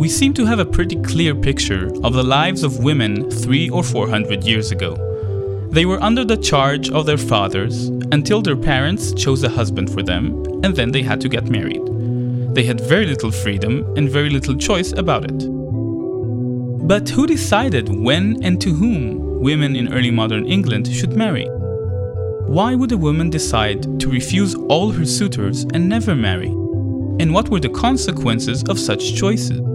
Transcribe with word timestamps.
we 0.00 0.08
seem 0.08 0.32
to 0.32 0.46
have 0.46 0.60
a 0.60 0.64
pretty 0.64 0.96
clear 1.02 1.34
picture 1.34 1.90
of 2.02 2.14
the 2.14 2.22
lives 2.22 2.62
of 2.62 2.82
women 2.82 3.30
three 3.30 3.68
or 3.68 3.82
four 3.82 4.08
hundred 4.08 4.42
years 4.44 4.70
ago. 4.70 4.96
They 5.72 5.84
were 5.84 6.02
under 6.02 6.24
the 6.24 6.38
charge 6.38 6.88
of 6.88 7.04
their 7.04 7.18
fathers 7.18 7.88
until 8.10 8.40
their 8.40 8.56
parents 8.56 9.12
chose 9.12 9.42
a 9.42 9.50
husband 9.50 9.92
for 9.92 10.02
them, 10.02 10.42
and 10.64 10.74
then 10.74 10.90
they 10.90 11.02
had 11.02 11.20
to 11.20 11.28
get 11.28 11.50
married. 11.50 11.82
They 12.54 12.62
had 12.62 12.80
very 12.80 13.04
little 13.04 13.30
freedom 13.30 13.84
and 13.94 14.08
very 14.08 14.30
little 14.30 14.56
choice 14.56 14.92
about 14.92 15.30
it. 15.30 15.46
But 16.88 17.10
who 17.10 17.26
decided 17.26 17.90
when 17.90 18.42
and 18.42 18.58
to 18.62 18.72
whom 18.72 19.42
women 19.42 19.76
in 19.76 19.92
early 19.92 20.10
modern 20.10 20.46
England 20.46 20.88
should 20.88 21.12
marry? 21.12 21.46
Why 22.46 22.74
would 22.74 22.92
a 22.92 22.96
woman 22.96 23.28
decide 23.28 24.00
to 24.00 24.08
refuse 24.08 24.54
all 24.54 24.92
her 24.92 25.04
suitors 25.04 25.66
and 25.74 25.90
never 25.90 26.16
marry? 26.16 26.48
And 27.20 27.34
what 27.34 27.50
were 27.50 27.60
the 27.60 27.68
consequences 27.68 28.64
of 28.64 28.78
such 28.78 29.14
choices? 29.14 29.69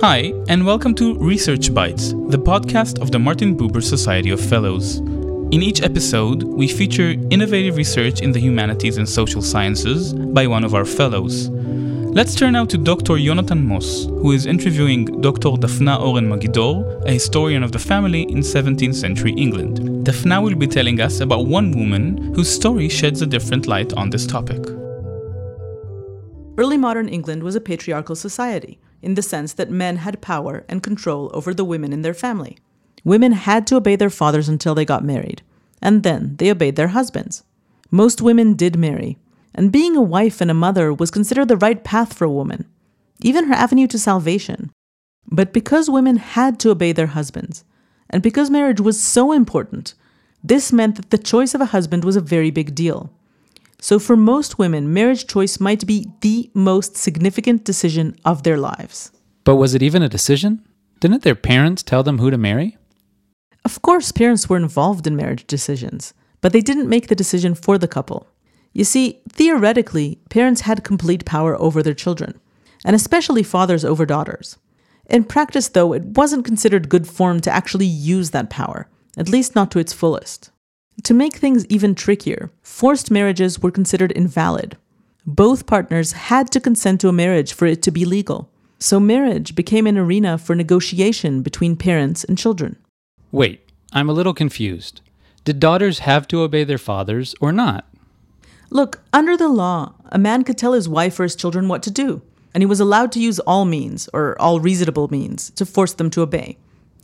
Hi, 0.00 0.32
and 0.48 0.64
welcome 0.64 0.94
to 0.94 1.18
Research 1.18 1.74
Bites, 1.74 2.12
the 2.28 2.38
podcast 2.38 3.02
of 3.02 3.10
the 3.10 3.18
Martin 3.18 3.56
Buber 3.56 3.82
Society 3.82 4.30
of 4.30 4.40
Fellows. 4.40 4.98
In 4.98 5.60
each 5.60 5.82
episode, 5.82 6.44
we 6.44 6.68
feature 6.68 7.16
innovative 7.30 7.76
research 7.76 8.20
in 8.20 8.30
the 8.30 8.38
humanities 8.38 8.96
and 8.96 9.08
social 9.08 9.42
sciences 9.42 10.14
by 10.14 10.46
one 10.46 10.62
of 10.62 10.72
our 10.72 10.84
fellows. 10.84 11.48
Let's 11.48 12.36
turn 12.36 12.52
now 12.52 12.64
to 12.66 12.78
Dr. 12.78 13.14
Yonatan 13.14 13.64
Moss, 13.64 14.04
who 14.04 14.30
is 14.30 14.46
interviewing 14.46 15.20
Dr. 15.20 15.48
Daphna 15.48 16.00
Oren 16.00 16.28
Magidor, 16.28 17.04
a 17.04 17.10
historian 17.10 17.64
of 17.64 17.72
the 17.72 17.80
family 17.80 18.22
in 18.22 18.38
17th 18.38 18.94
century 18.94 19.32
England. 19.32 19.80
Daphna 20.06 20.40
will 20.40 20.54
be 20.54 20.68
telling 20.68 21.00
us 21.00 21.18
about 21.18 21.46
one 21.46 21.72
woman 21.72 22.32
whose 22.34 22.48
story 22.48 22.88
sheds 22.88 23.20
a 23.20 23.26
different 23.26 23.66
light 23.66 23.92
on 23.94 24.10
this 24.10 24.28
topic. 24.28 24.64
Early 26.56 26.76
modern 26.76 27.08
England 27.08 27.42
was 27.42 27.56
a 27.56 27.60
patriarchal 27.60 28.14
society 28.14 28.78
in 29.02 29.14
the 29.14 29.22
sense 29.22 29.52
that 29.54 29.70
men 29.70 29.96
had 29.96 30.20
power 30.20 30.64
and 30.68 30.82
control 30.82 31.30
over 31.34 31.54
the 31.54 31.64
women 31.64 31.92
in 31.92 32.02
their 32.02 32.14
family. 32.14 32.58
Women 33.04 33.32
had 33.32 33.66
to 33.68 33.76
obey 33.76 33.96
their 33.96 34.10
fathers 34.10 34.48
until 34.48 34.74
they 34.74 34.84
got 34.84 35.04
married, 35.04 35.42
and 35.80 36.02
then 36.02 36.36
they 36.36 36.50
obeyed 36.50 36.76
their 36.76 36.88
husbands. 36.88 37.42
Most 37.90 38.20
women 38.20 38.54
did 38.54 38.76
marry, 38.76 39.16
and 39.54 39.72
being 39.72 39.96
a 39.96 40.02
wife 40.02 40.40
and 40.40 40.50
a 40.50 40.54
mother 40.54 40.92
was 40.92 41.10
considered 41.10 41.48
the 41.48 41.56
right 41.56 41.82
path 41.82 42.12
for 42.12 42.24
a 42.24 42.30
woman, 42.30 42.66
even 43.22 43.44
her 43.46 43.54
avenue 43.54 43.86
to 43.88 43.98
salvation. 43.98 44.70
But 45.30 45.52
because 45.52 45.90
women 45.90 46.16
had 46.16 46.58
to 46.60 46.70
obey 46.70 46.92
their 46.92 47.08
husbands, 47.08 47.64
and 48.10 48.22
because 48.22 48.50
marriage 48.50 48.80
was 48.80 49.02
so 49.02 49.32
important, 49.32 49.94
this 50.42 50.72
meant 50.72 50.96
that 50.96 51.10
the 51.10 51.18
choice 51.18 51.54
of 51.54 51.60
a 51.60 51.66
husband 51.66 52.04
was 52.04 52.16
a 52.16 52.20
very 52.20 52.50
big 52.50 52.74
deal. 52.74 53.12
So, 53.80 53.98
for 53.98 54.16
most 54.16 54.58
women, 54.58 54.92
marriage 54.92 55.26
choice 55.26 55.60
might 55.60 55.86
be 55.86 56.08
the 56.20 56.50
most 56.52 56.96
significant 56.96 57.64
decision 57.64 58.16
of 58.24 58.42
their 58.42 58.58
lives. 58.58 59.12
But 59.44 59.56
was 59.56 59.74
it 59.74 59.82
even 59.82 60.02
a 60.02 60.08
decision? 60.08 60.66
Didn't 61.00 61.22
their 61.22 61.36
parents 61.36 61.84
tell 61.84 62.02
them 62.02 62.18
who 62.18 62.30
to 62.30 62.38
marry? 62.38 62.76
Of 63.64 63.80
course, 63.82 64.10
parents 64.10 64.48
were 64.48 64.56
involved 64.56 65.06
in 65.06 65.14
marriage 65.14 65.46
decisions, 65.46 66.12
but 66.40 66.52
they 66.52 66.60
didn't 66.60 66.88
make 66.88 67.06
the 67.06 67.14
decision 67.14 67.54
for 67.54 67.78
the 67.78 67.86
couple. 67.86 68.26
You 68.72 68.84
see, 68.84 69.22
theoretically, 69.30 70.18
parents 70.28 70.62
had 70.62 70.82
complete 70.84 71.24
power 71.24 71.60
over 71.60 71.82
their 71.82 71.94
children, 71.94 72.38
and 72.84 72.96
especially 72.96 73.42
fathers 73.42 73.84
over 73.84 74.04
daughters. 74.04 74.56
In 75.06 75.24
practice, 75.24 75.68
though, 75.68 75.92
it 75.92 76.04
wasn't 76.04 76.44
considered 76.44 76.88
good 76.88 77.06
form 77.06 77.40
to 77.40 77.50
actually 77.50 77.86
use 77.86 78.30
that 78.30 78.50
power, 78.50 78.88
at 79.16 79.28
least 79.28 79.54
not 79.54 79.70
to 79.70 79.78
its 79.78 79.92
fullest. 79.92 80.50
To 81.04 81.14
make 81.14 81.36
things 81.36 81.64
even 81.66 81.94
trickier, 81.94 82.50
forced 82.62 83.10
marriages 83.10 83.60
were 83.60 83.70
considered 83.70 84.12
invalid. 84.12 84.76
Both 85.26 85.66
partners 85.66 86.12
had 86.12 86.50
to 86.52 86.60
consent 86.60 87.00
to 87.02 87.08
a 87.08 87.12
marriage 87.12 87.52
for 87.52 87.66
it 87.66 87.82
to 87.82 87.90
be 87.90 88.04
legal. 88.04 88.50
So 88.78 89.00
marriage 89.00 89.54
became 89.54 89.86
an 89.86 89.98
arena 89.98 90.38
for 90.38 90.54
negotiation 90.54 91.42
between 91.42 91.76
parents 91.76 92.24
and 92.24 92.38
children. 92.38 92.76
Wait, 93.30 93.60
I'm 93.92 94.08
a 94.08 94.12
little 94.12 94.34
confused. 94.34 95.00
Did 95.44 95.60
daughters 95.60 96.00
have 96.00 96.28
to 96.28 96.42
obey 96.42 96.64
their 96.64 96.78
fathers 96.78 97.34
or 97.40 97.52
not? 97.52 97.86
Look, 98.70 99.02
under 99.12 99.36
the 99.36 99.48
law, 99.48 99.94
a 100.06 100.18
man 100.18 100.44
could 100.44 100.58
tell 100.58 100.74
his 100.74 100.88
wife 100.88 101.18
or 101.18 101.22
his 101.22 101.36
children 101.36 101.68
what 101.68 101.82
to 101.84 101.90
do, 101.90 102.22
and 102.52 102.62
he 102.62 102.66
was 102.66 102.80
allowed 102.80 103.12
to 103.12 103.20
use 103.20 103.38
all 103.40 103.64
means, 103.64 104.08
or 104.12 104.40
all 104.40 104.60
reasonable 104.60 105.08
means, 105.08 105.50
to 105.50 105.64
force 105.64 105.94
them 105.94 106.10
to 106.10 106.22
obey, 106.22 106.58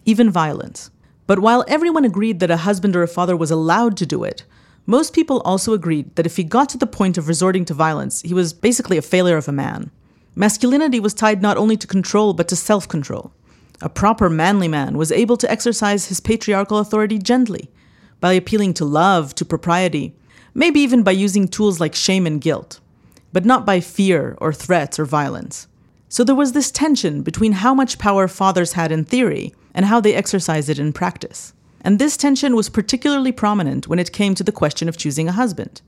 even 0.04 0.30
violence. 0.30 0.90
But 1.26 1.38
while 1.38 1.64
everyone 1.68 2.04
agreed 2.04 2.40
that 2.40 2.50
a 2.50 2.58
husband 2.58 2.94
or 2.94 3.02
a 3.02 3.08
father 3.08 3.36
was 3.36 3.50
allowed 3.50 3.96
to 3.98 4.06
do 4.06 4.24
it, 4.24 4.44
most 4.86 5.14
people 5.14 5.40
also 5.40 5.72
agreed 5.72 6.14
that 6.16 6.26
if 6.26 6.36
he 6.36 6.44
got 6.44 6.68
to 6.70 6.78
the 6.78 6.86
point 6.86 7.16
of 7.16 7.28
resorting 7.28 7.64
to 7.66 7.74
violence, 7.74 8.20
he 8.20 8.34
was 8.34 8.52
basically 8.52 8.98
a 8.98 9.02
failure 9.02 9.38
of 9.38 9.48
a 9.48 9.52
man. 9.52 9.90
Masculinity 10.34 11.00
was 11.00 11.14
tied 11.14 11.40
not 11.40 11.56
only 11.56 11.76
to 11.76 11.86
control, 11.86 12.34
but 12.34 12.48
to 12.48 12.56
self 12.56 12.86
control. 12.86 13.32
A 13.80 13.88
proper 13.88 14.28
manly 14.28 14.68
man 14.68 14.98
was 14.98 15.10
able 15.10 15.36
to 15.38 15.50
exercise 15.50 16.06
his 16.06 16.20
patriarchal 16.20 16.78
authority 16.78 17.18
gently, 17.18 17.70
by 18.20 18.32
appealing 18.34 18.74
to 18.74 18.84
love, 18.84 19.34
to 19.36 19.44
propriety, 19.44 20.14
maybe 20.54 20.80
even 20.80 21.02
by 21.02 21.12
using 21.12 21.48
tools 21.48 21.80
like 21.80 21.94
shame 21.94 22.26
and 22.26 22.40
guilt, 22.40 22.80
but 23.32 23.44
not 23.44 23.66
by 23.66 23.80
fear 23.80 24.36
or 24.40 24.52
threats 24.52 24.98
or 24.98 25.04
violence. 25.04 25.66
So 26.08 26.24
there 26.24 26.34
was 26.34 26.52
this 26.52 26.70
tension 26.70 27.22
between 27.22 27.52
how 27.52 27.74
much 27.74 27.98
power 27.98 28.28
fathers 28.28 28.72
had 28.74 28.92
in 28.92 29.04
theory 29.04 29.54
and 29.74 29.86
how 29.86 30.00
they 30.00 30.14
exercised 30.14 30.68
it 30.68 30.78
in 30.78 30.92
practice. 30.92 31.52
And 31.80 31.98
this 31.98 32.16
tension 32.16 32.56
was 32.56 32.68
particularly 32.68 33.32
prominent 33.32 33.88
when 33.88 33.98
it 33.98 34.12
came 34.12 34.34
to 34.36 34.44
the 34.44 34.52
question 34.52 34.88
of 34.88 34.96
choosing 34.96 35.28
a 35.28 35.32
husband. 35.32 35.82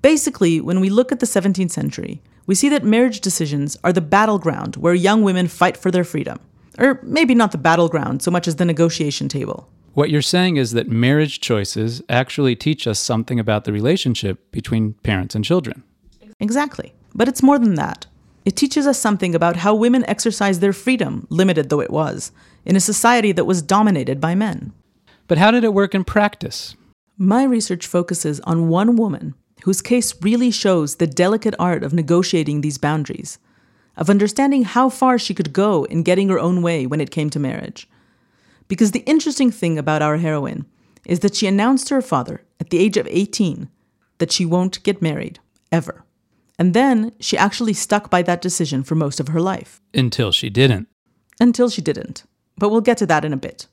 Basically, 0.00 0.60
when 0.60 0.80
we 0.80 0.88
look 0.88 1.12
at 1.12 1.20
the 1.20 1.26
17th 1.26 1.70
century, 1.70 2.22
we 2.46 2.54
see 2.54 2.68
that 2.70 2.84
marriage 2.84 3.20
decisions 3.20 3.76
are 3.84 3.92
the 3.92 4.00
battleground 4.00 4.76
where 4.76 4.94
young 4.94 5.22
women 5.22 5.48
fight 5.48 5.76
for 5.76 5.90
their 5.90 6.04
freedom. 6.04 6.40
Or 6.78 7.00
maybe 7.02 7.34
not 7.34 7.52
the 7.52 7.58
battleground 7.58 8.22
so 8.22 8.30
much 8.30 8.48
as 8.48 8.56
the 8.56 8.64
negotiation 8.64 9.28
table. 9.28 9.68
What 9.94 10.10
you're 10.10 10.22
saying 10.22 10.56
is 10.56 10.72
that 10.72 10.88
marriage 10.88 11.40
choices 11.40 12.02
actually 12.08 12.56
teach 12.56 12.86
us 12.86 12.98
something 12.98 13.38
about 13.38 13.64
the 13.64 13.72
relationship 13.72 14.50
between 14.50 14.94
parents 15.02 15.34
and 15.34 15.44
children. 15.44 15.82
Exactly. 16.40 16.94
But 17.14 17.28
it's 17.28 17.42
more 17.42 17.58
than 17.58 17.74
that. 17.74 18.06
It 18.44 18.56
teaches 18.56 18.86
us 18.86 18.98
something 18.98 19.34
about 19.34 19.56
how 19.56 19.74
women 19.74 20.04
exercise 20.08 20.60
their 20.60 20.72
freedom, 20.72 21.26
limited 21.30 21.68
though 21.68 21.80
it 21.80 21.90
was, 21.90 22.32
in 22.64 22.76
a 22.76 22.80
society 22.80 23.32
that 23.32 23.44
was 23.44 23.62
dominated 23.62 24.20
by 24.20 24.34
men. 24.34 24.72
But 25.28 25.38
how 25.38 25.50
did 25.50 25.64
it 25.64 25.74
work 25.74 25.94
in 25.94 26.04
practice? 26.04 26.74
My 27.16 27.44
research 27.44 27.86
focuses 27.86 28.40
on 28.40 28.68
one 28.68 28.96
woman 28.96 29.34
whose 29.62 29.80
case 29.80 30.20
really 30.22 30.50
shows 30.50 30.96
the 30.96 31.06
delicate 31.06 31.54
art 31.58 31.84
of 31.84 31.92
negotiating 31.92 32.60
these 32.60 32.78
boundaries, 32.78 33.38
of 33.96 34.10
understanding 34.10 34.64
how 34.64 34.88
far 34.88 35.18
she 35.18 35.34
could 35.34 35.52
go 35.52 35.84
in 35.84 36.02
getting 36.02 36.28
her 36.28 36.38
own 36.38 36.62
way 36.62 36.84
when 36.84 37.00
it 37.00 37.12
came 37.12 37.30
to 37.30 37.38
marriage. 37.38 37.88
Because 38.66 38.90
the 38.90 39.04
interesting 39.06 39.52
thing 39.52 39.78
about 39.78 40.02
our 40.02 40.16
heroine 40.16 40.66
is 41.06 41.20
that 41.20 41.36
she 41.36 41.46
announced 41.46 41.88
to 41.88 41.94
her 41.94 42.02
father 42.02 42.42
at 42.58 42.70
the 42.70 42.78
age 42.78 42.96
of 42.96 43.06
18 43.08 43.68
that 44.18 44.32
she 44.32 44.44
won't 44.44 44.82
get 44.82 45.02
married, 45.02 45.38
ever. 45.70 46.04
And 46.62 46.74
then 46.74 47.10
she 47.18 47.36
actually 47.36 47.72
stuck 47.72 48.08
by 48.08 48.22
that 48.22 48.40
decision 48.40 48.84
for 48.84 48.94
most 48.94 49.18
of 49.18 49.26
her 49.26 49.40
life. 49.40 49.80
Until 49.94 50.30
she 50.30 50.48
didn't. 50.48 50.86
Until 51.40 51.68
she 51.68 51.82
didn't. 51.82 52.22
But 52.56 52.68
we'll 52.68 52.80
get 52.80 52.98
to 52.98 53.06
that 53.06 53.24
in 53.24 53.32
a 53.32 53.36
bit. 53.36 53.66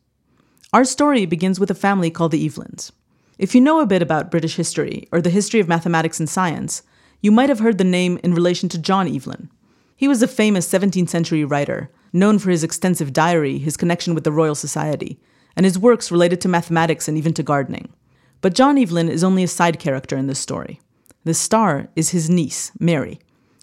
Our 0.74 0.84
story 0.84 1.28
begins 1.28 1.60
with 1.60 1.70
a 1.70 1.76
family 1.76 2.10
called 2.10 2.32
the 2.32 2.44
Evelyns. 2.44 2.92
If 3.38 3.54
you 3.54 3.62
know 3.62 3.80
a 3.80 3.86
bit 3.86 4.02
about 4.02 4.32
British 4.32 4.56
history 4.56 5.08
or 5.12 5.22
the 5.22 5.30
history 5.30 5.60
of 5.60 5.68
mathematics 5.68 6.20
and 6.20 6.28
science, 6.28 6.82
you 7.22 7.32
might 7.32 7.50
have 7.50 7.60
heard 7.60 7.78
the 7.78 7.84
name 7.84 8.20
in 8.24 8.34
relation 8.34 8.70
to 8.70 8.80
John 8.80 9.08
Evelyn. 9.08 9.52
He 9.96 10.08
was 10.08 10.24
a 10.24 10.28
famous 10.28 10.68
17th 10.68 11.10
century 11.10 11.46
writer 11.46 11.92
known 12.12 12.40
for 12.40 12.50
his 12.50 12.64
extensive 12.64 13.14
diary, 13.14 13.60
his 13.60 13.78
connection 13.78 14.16
with 14.16 14.24
the 14.24 14.32
Royal 14.32 14.56
Society, 14.56 15.20
and 15.56 15.64
his 15.64 15.78
works 15.78 16.12
related 16.12 16.42
to 16.42 16.48
mathematics 16.48 17.08
and 17.08 17.20
even 17.20 17.36
to 17.36 17.44
gardening. 17.44 17.94
But 18.42 18.56
John 18.56 18.80
Evelyn 18.80 19.10
is 19.10 19.24
only 19.24 19.44
a 19.44 19.48
side 19.48 19.78
character 19.78 20.18
in 20.18 20.26
this 20.26 20.40
story. 20.40 20.82
The 21.24 21.34
star 21.34 21.90
is 21.96 22.10
his 22.10 22.30
niece, 22.30 22.72
Mary, 22.80 23.20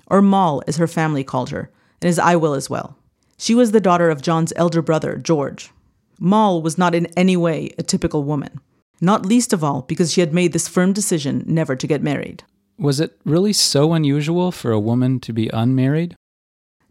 or 0.06 0.22
Moll 0.22 0.62
as 0.66 0.76
her 0.76 0.86
family 0.86 1.24
called 1.24 1.50
her, 1.50 1.70
and 2.00 2.08
as 2.08 2.18
I 2.18 2.36
will 2.36 2.54
as 2.54 2.68
well. 2.68 2.96
She 3.38 3.54
was 3.54 3.72
the 3.72 3.80
daughter 3.80 4.10
of 4.10 4.22
John's 4.22 4.52
elder 4.56 4.82
brother, 4.82 5.16
George. 5.16 5.70
Moll 6.18 6.62
was 6.62 6.78
not 6.78 6.94
in 6.94 7.06
any 7.16 7.36
way 7.36 7.74
a 7.78 7.82
typical 7.82 8.24
woman, 8.24 8.60
not 9.00 9.26
least 9.26 9.52
of 9.52 9.62
all 9.62 9.82
because 9.82 10.12
she 10.12 10.20
had 10.20 10.32
made 10.32 10.52
this 10.52 10.68
firm 10.68 10.92
decision 10.92 11.44
never 11.46 11.76
to 11.76 11.86
get 11.86 12.02
married. 12.02 12.44
Was 12.78 13.00
it 13.00 13.18
really 13.24 13.52
so 13.52 13.92
unusual 13.92 14.52
for 14.52 14.70
a 14.70 14.80
woman 14.80 15.20
to 15.20 15.32
be 15.32 15.48
unmarried? 15.48 16.14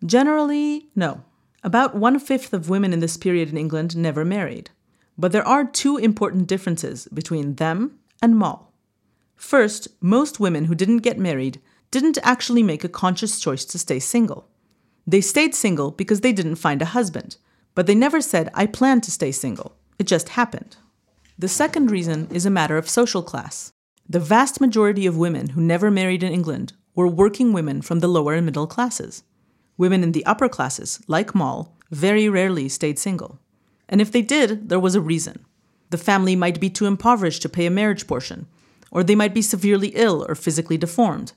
Generally, 0.05 0.87
no. 0.95 1.23
About 1.63 1.95
one 1.95 2.19
fifth 2.19 2.53
of 2.53 2.69
women 2.69 2.93
in 2.93 2.99
this 2.99 3.17
period 3.17 3.49
in 3.49 3.57
England 3.57 3.95
never 3.95 4.23
married. 4.23 4.69
But 5.17 5.31
there 5.31 5.47
are 5.47 5.65
two 5.65 5.97
important 5.97 6.47
differences 6.47 7.07
between 7.13 7.55
them 7.55 7.99
and 8.21 8.35
Moll. 8.35 8.71
First, 9.35 9.87
most 10.01 10.39
women 10.39 10.65
who 10.65 10.75
didn't 10.75 10.97
get 10.97 11.19
married 11.19 11.61
didn't 11.91 12.17
actually 12.23 12.63
make 12.63 12.83
a 12.83 12.89
conscious 12.89 13.39
choice 13.39 13.65
to 13.65 13.79
stay 13.79 13.99
single. 13.99 14.47
They 15.07 15.21
stayed 15.21 15.53
single 15.53 15.91
because 15.91 16.21
they 16.21 16.33
didn't 16.33 16.55
find 16.55 16.81
a 16.81 16.85
husband, 16.85 17.37
but 17.75 17.87
they 17.87 17.95
never 17.95 18.21
said, 18.21 18.49
I 18.53 18.65
plan 18.65 19.01
to 19.01 19.11
stay 19.11 19.31
single. 19.31 19.75
It 19.99 20.07
just 20.07 20.29
happened. 20.29 20.77
The 21.37 21.47
second 21.47 21.91
reason 21.91 22.27
is 22.31 22.45
a 22.45 22.49
matter 22.49 22.77
of 22.77 22.89
social 22.89 23.21
class. 23.21 23.71
The 24.09 24.19
vast 24.19 24.61
majority 24.61 25.05
of 25.05 25.17
women 25.17 25.49
who 25.49 25.61
never 25.61 25.91
married 25.91 26.23
in 26.23 26.31
England 26.31 26.73
were 26.95 27.07
working 27.07 27.53
women 27.53 27.81
from 27.81 27.99
the 27.99 28.07
lower 28.07 28.33
and 28.33 28.45
middle 28.45 28.67
classes. 28.67 29.23
Women 29.77 30.03
in 30.03 30.13
the 30.13 30.25
upper 30.25 30.47
classes, 30.47 31.01
like 31.07 31.35
Moll, 31.35 31.75
very 31.91 32.29
rarely 32.29 32.69
stayed 32.69 32.97
single. 32.97 33.39
And 33.89 34.01
if 34.01 34.11
they 34.11 34.21
did, 34.21 34.69
there 34.69 34.79
was 34.79 34.95
a 34.95 35.01
reason. 35.01 35.45
The 35.89 35.97
family 35.97 36.35
might 36.35 36.59
be 36.59 36.69
too 36.69 36.85
impoverished 36.85 37.41
to 37.43 37.49
pay 37.49 37.65
a 37.65 37.71
marriage 37.71 38.07
portion, 38.07 38.47
or 38.95 39.03
they 39.03 39.13
might 39.13 39.33
be 39.33 39.41
severely 39.41 39.89
ill 39.89 40.25
or 40.29 40.35
physically 40.35 40.77
deformed. 40.77 41.33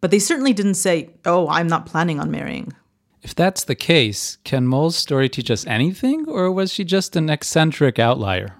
But 0.00 0.12
they 0.12 0.20
certainly 0.20 0.52
didn't 0.52 0.74
say, 0.74 1.10
Oh, 1.24 1.48
I'm 1.48 1.66
not 1.66 1.84
planning 1.84 2.20
on 2.20 2.30
marrying. 2.30 2.72
If 3.22 3.34
that's 3.34 3.64
the 3.64 3.74
case, 3.74 4.38
can 4.44 4.68
Moll's 4.68 4.94
story 4.94 5.28
teach 5.28 5.50
us 5.50 5.66
anything, 5.66 6.28
or 6.28 6.52
was 6.52 6.72
she 6.72 6.84
just 6.84 7.16
an 7.16 7.28
eccentric 7.28 7.98
outlier? 7.98 8.54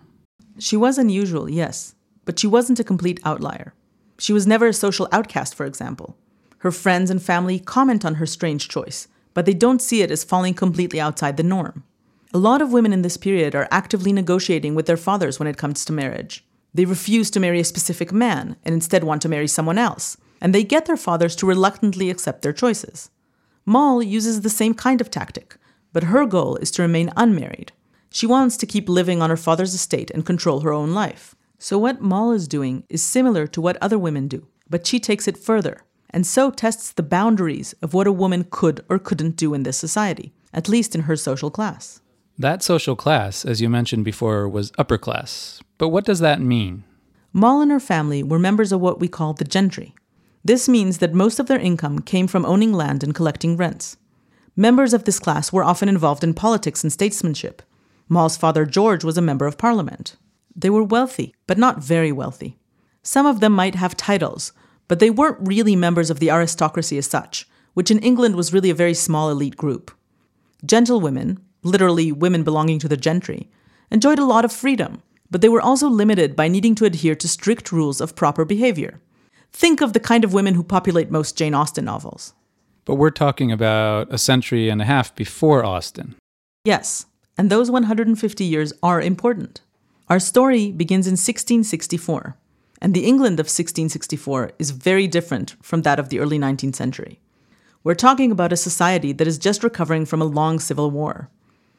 She 0.59 0.77
was 0.77 0.99
unusual, 0.99 1.49
yes, 1.49 1.95
but 2.25 2.41
she 2.41 2.49
wasn't 2.49 2.81
a 2.81 2.85
complete 2.85 3.21
outlier. 3.25 3.75
She 4.19 4.33
was 4.33 4.45
never 4.45 4.67
a 4.67 4.73
social 4.73 5.09
outcast, 5.13 5.55
for 5.55 5.65
example. 5.65 6.17
Her 6.59 6.73
friends 6.73 7.11
and 7.11 7.23
family 7.23 7.61
comment 7.61 8.05
on 8.05 8.17
her 8.17 8.27
strange 8.27 8.69
choice, 8.69 9.07
but 9.35 9.47
they 9.47 9.55
don't 9.55 9.81
see 9.83 10.03
it 10.03 10.11
as 10.11 10.25
falling 10.25 10.55
completely 10.55 11.01
outside 11.01 11.37
the 11.37 11.45
norm. 11.45 11.85
A 12.35 12.39
lot 12.39 12.61
of 12.61 12.73
women 12.73 12.93
in 12.93 13.03
this 13.03 13.17
period 13.17 13.55
are 13.55 13.69
actively 13.71 14.13
negotiating 14.13 14.75
with 14.75 14.87
their 14.87 14.97
fathers 14.97 15.39
when 15.39 15.47
it 15.47 15.57
comes 15.57 15.85
to 15.85 15.93
marriage. 15.93 16.45
They 16.75 16.85
refuse 16.85 17.31
to 17.31 17.41
marry 17.41 17.61
a 17.61 17.65
specific 17.65 18.13
man 18.13 18.57
and 18.65 18.75
instead 18.75 19.05
want 19.05 19.23
to 19.23 19.29
marry 19.29 19.49
someone 19.49 19.79
else, 19.79 20.17
and 20.41 20.55
they 20.55 20.65
get 20.65 20.87
their 20.87 20.97
fathers 20.97 21.37
to 21.37 21.47
reluctantly 21.47 22.11
accept 22.11 22.43
their 22.43 22.53
choices. 22.53 23.11
Moll 23.65 24.03
uses 24.03 24.41
the 24.41 24.51
same 24.51 24.75
kind 24.75 25.01
of 25.01 25.11
tactic, 25.11 25.57
but 25.93 26.05
her 26.05 26.27
goal 26.27 26.57
is 26.57 26.71
to 26.73 26.83
remain 26.83 27.13
unmarried. 27.17 27.73
She 28.11 28.27
wants 28.27 28.57
to 28.59 28.67
keep 28.67 28.89
living 28.89 29.23
on 29.23 29.31
her 29.31 29.37
father's 29.37 29.73
estate 29.73 30.11
and 30.11 30.27
control 30.27 30.61
her 30.61 30.73
own 30.73 30.93
life. 30.93 31.35
So, 31.59 31.79
what 31.79 32.01
Moll 32.01 32.33
is 32.33 32.49
doing 32.49 32.85
is 32.89 33.03
similar 33.03 33.47
to 33.47 33.61
what 33.61 33.79
other 33.81 33.99
women 33.99 34.27
do, 34.27 34.49
but 34.69 34.87
she 34.87 34.99
takes 34.99 35.29
it 35.29 35.39
further, 35.39 35.83
and 36.11 36.27
so 36.27 36.51
tests 36.51 36.93
the 36.93 37.03
boundaries 37.03 37.73
of 37.81 37.95
what 37.95 38.07
a 38.07 38.13
woman 38.13 38.47
could 38.51 38.85
or 38.89 38.99
couldn't 38.99 39.37
do 39.37 39.55
in 39.55 39.63
this 39.63 39.79
society, 39.79 40.35
at 40.53 40.69
least 40.69 40.95
in 40.95 41.03
her 41.03 41.17
social 41.17 41.51
class. 41.51 42.02
That 42.43 42.63
social 42.63 42.97
class, 42.97 43.45
as 43.45 43.61
you 43.61 43.69
mentioned 43.69 44.05
before, 44.05 44.49
was 44.49 44.73
upper 44.77 44.99
class. 44.99 45.63
But 45.79 45.89
what 45.89 46.05
does 46.05 46.19
that 46.19 46.41
mean? 46.41 46.85
Moll 47.33 47.61
and 47.61 47.71
her 47.71 47.81
family 47.81 48.23
were 48.23 48.39
members 48.39 48.73
of 48.73 48.81
what 48.81 49.01
we 49.01 49.09
call 49.09 49.33
the 49.33 49.45
gentry, 49.45 49.95
this 50.45 50.69
means 50.69 50.99
that 50.99 51.15
most 51.15 51.39
of 51.39 51.47
their 51.47 51.59
income 51.59 52.01
came 52.01 52.27
from 52.27 52.45
owning 52.45 52.73
land 52.73 53.05
and 53.05 53.15
collecting 53.15 53.57
rents. 53.57 53.97
Members 54.57 54.93
of 54.93 55.05
this 55.05 55.21
class 55.21 55.53
were 55.53 55.63
often 55.63 55.89
involved 55.89 56.25
in 56.25 56.35
politics 56.35 56.83
and 56.83 56.93
statesmanship. 56.93 57.63
Moll's 58.09 58.37
father 58.37 58.67
George 58.67 59.05
was 59.05 59.17
a 59.17 59.23
member 59.23 59.47
of 59.47 59.57
parliament. 59.57 60.17
They 60.55 60.69
were 60.69 60.83
wealthy, 60.83 61.35
but 61.47 61.59
not 61.59 61.83
very 61.83 62.11
wealthy. 62.11 62.59
Some 63.03 63.25
of 63.25 63.41
them 63.41 63.53
might 63.53 63.77
have 63.77 63.97
titles, 63.97 64.53
but 64.89 64.99
they 64.99 65.11
weren't 65.11 65.47
really 65.47 65.77
members 65.77 66.11
of 66.11 66.19
the 66.19 66.31
aristocracy 66.31 66.99
as 66.99 67.07
such, 67.07 67.49
which 67.75 67.91
in 67.91 68.01
England 68.01 68.35
was 68.35 68.53
really 68.53 68.71
a 68.71 68.75
very 68.75 68.95
small 68.95 69.31
elite 69.31 69.57
group. 69.57 69.93
Gentlewomen, 70.67 71.39
literally 71.63 72.13
women 72.13 72.43
belonging 72.43 72.79
to 72.81 72.89
the 72.89 72.97
gentry, 72.97 73.49
enjoyed 73.91 74.19
a 74.19 74.25
lot 74.25 74.45
of 74.45 74.53
freedom, 74.53 75.03
but 75.31 75.41
they 75.41 75.49
were 75.49 75.61
also 75.61 75.89
limited 75.89 76.37
by 76.37 76.49
needing 76.49 76.75
to 76.75 76.85
adhere 76.85 77.15
to 77.15 77.29
strict 77.29 77.73
rules 77.73 78.01
of 78.01 78.17
proper 78.17 78.45
behavior. 78.45 79.01
Think 79.53 79.81
of 79.81 79.93
the 79.93 80.01
kind 80.01 80.25
of 80.25 80.35
women 80.35 80.55
who 80.55 80.63
populate 80.63 81.11
most 81.11 81.37
Jane 81.37 81.55
Austen 81.55 81.85
novels. 81.85 82.35
But 82.85 82.97
we're 82.97 83.11
talking 83.11 83.53
about 83.53 84.13
a 84.13 84.19
century 84.19 84.69
and 84.69 84.83
a 84.83 84.85
half 84.85 85.15
before 85.15 85.65
Austen. 85.65 86.17
Yes, 86.65 87.07
and 87.39 87.49
those 87.51 87.71
150 87.71 88.45
years 88.45 88.73
are 88.83 89.01
important. 89.01 89.61
Our 90.09 90.19
story 90.19 90.73
begins 90.73 91.07
in 91.07 91.13
1664, 91.13 92.37
and 92.81 92.93
the 92.93 93.05
England 93.05 93.41
of 93.41 93.45
1664 93.45 94.53
is 94.59 94.71
very 94.71 95.07
different 95.07 95.57
from 95.63 95.83
that 95.83 95.99
of 95.99 96.09
the 96.09 96.19
early 96.19 96.39
19th 96.39 96.75
century. 96.75 97.21
We're 97.85 97.95
talking 97.95 98.31
about 98.31 98.53
a 98.53 98.57
society 98.57 99.13
that 99.13 99.27
is 99.27 99.39
just 99.39 99.65
recovering 99.65 100.05
from 100.05 100.21
a 100.21 100.27
long 100.27 100.59
civil 100.59 100.91
war. 100.91 101.31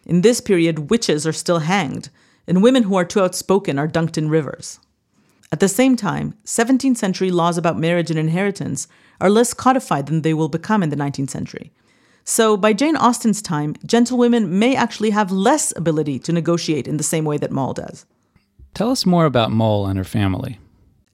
In 0.06 0.22
this 0.22 0.42
period, 0.42 0.90
witches 0.90 1.26
are 1.26 1.34
still 1.34 1.60
hanged, 1.60 2.10
and 2.48 2.62
women 2.62 2.84
who 2.84 2.96
are 2.96 3.06
too 3.06 3.22
outspoken 3.22 3.80
are 3.80 3.88
dunked 3.88 4.18
in 4.18 4.30
rivers. 4.30 4.80
At 5.52 5.60
the 5.60 5.70
same 5.70 5.96
time, 5.96 6.34
17th 6.46 6.98
century 6.98 7.32
laws 7.32 7.58
about 7.58 7.78
marriage 7.78 8.10
and 8.10 8.20
inheritance 8.20 8.88
are 9.22 9.30
less 9.30 9.54
codified 9.54 10.08
than 10.08 10.22
they 10.22 10.34
will 10.34 10.50
become 10.50 10.84
in 10.84 10.90
the 10.90 10.96
19th 10.96 11.30
century. 11.30 11.72
So, 12.26 12.58
by 12.58 12.74
Jane 12.74 12.96
Austen's 12.96 13.42
time, 13.42 13.76
gentlewomen 13.86 14.58
may 14.58 14.76
actually 14.76 15.12
have 15.12 15.32
less 15.32 15.74
ability 15.76 16.20
to 16.20 16.32
negotiate 16.32 16.88
in 16.88 16.98
the 16.98 17.04
same 17.04 17.26
way 17.26 17.38
that 17.38 17.52
Moll 17.52 17.74
does. 17.74 18.06
Tell 18.74 18.90
us 18.90 19.06
more 19.06 19.26
about 19.26 19.52
Moll 19.52 19.86
and 19.86 19.98
her 19.98 20.04
family. 20.04 20.58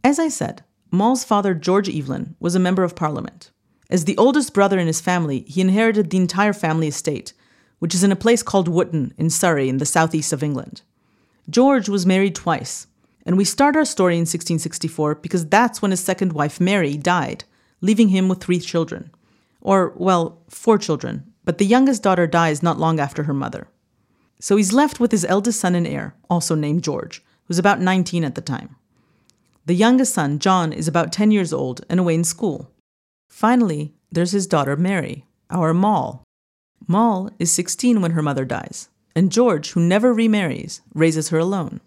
As 0.03 0.19
I 0.19 0.29
said, 0.29 0.63
Moll's 0.91 1.23
father, 1.23 1.53
George 1.53 1.89
Evelyn, 1.89 2.35
was 2.39 2.55
a 2.55 2.59
member 2.59 2.83
of 2.83 2.95
parliament. 2.95 3.51
As 3.89 4.05
the 4.05 4.17
oldest 4.17 4.53
brother 4.53 4.79
in 4.79 4.87
his 4.87 5.01
family, 5.01 5.41
he 5.47 5.61
inherited 5.61 6.09
the 6.09 6.17
entire 6.17 6.53
family 6.53 6.87
estate, 6.87 7.33
which 7.79 7.95
is 7.95 8.03
in 8.03 8.11
a 8.11 8.15
place 8.15 8.43
called 8.43 8.67
Wootton 8.67 9.13
in 9.17 9.29
Surrey 9.29 9.67
in 9.67 9.77
the 9.77 9.85
southeast 9.85 10.31
of 10.31 10.43
England. 10.43 10.81
George 11.49 11.89
was 11.89 12.05
married 12.05 12.35
twice, 12.35 12.87
and 13.25 13.37
we 13.37 13.45
start 13.45 13.75
our 13.75 13.85
story 13.85 14.15
in 14.15 14.21
1664 14.21 15.15
because 15.15 15.47
that's 15.47 15.81
when 15.81 15.91
his 15.91 15.99
second 15.99 16.33
wife, 16.33 16.59
Mary, 16.59 16.95
died, 16.97 17.43
leaving 17.81 18.09
him 18.09 18.27
with 18.27 18.41
three 18.41 18.59
children. 18.59 19.11
Or, 19.61 19.93
well, 19.95 20.41
four 20.49 20.77
children, 20.77 21.33
but 21.43 21.57
the 21.57 21.65
youngest 21.65 22.03
daughter 22.03 22.27
dies 22.27 22.63
not 22.63 22.79
long 22.79 22.99
after 22.99 23.23
her 23.23 23.33
mother. 23.33 23.67
So 24.39 24.55
he's 24.55 24.71
left 24.71 24.99
with 24.99 25.11
his 25.11 25.25
eldest 25.25 25.59
son 25.59 25.75
and 25.75 25.85
heir, 25.87 26.15
also 26.29 26.55
named 26.55 26.83
George, 26.83 27.23
who's 27.45 27.59
about 27.59 27.81
19 27.81 28.23
at 28.23 28.35
the 28.35 28.41
time. 28.41 28.75
The 29.65 29.75
youngest 29.75 30.13
son, 30.13 30.39
John, 30.39 30.71
is 30.71 30.87
about 30.87 31.11
10 31.11 31.31
years 31.31 31.51
old 31.51 31.85
and 31.89 31.99
away 31.99 32.15
in 32.15 32.23
school. 32.23 32.71
Finally, 33.29 33.93
there's 34.11 34.31
his 34.31 34.47
daughter, 34.47 34.75
Mary, 34.75 35.25
our 35.49 35.73
Moll. 35.73 36.23
Moll 36.87 37.29
is 37.39 37.51
16 37.51 38.01
when 38.01 38.11
her 38.11 38.21
mother 38.21 38.45
dies, 38.45 38.89
and 39.15 39.31
George, 39.31 39.71
who 39.71 39.79
never 39.79 40.13
remarries, 40.13 40.81
raises 40.93 41.29
her 41.29 41.37
alone. 41.37 41.81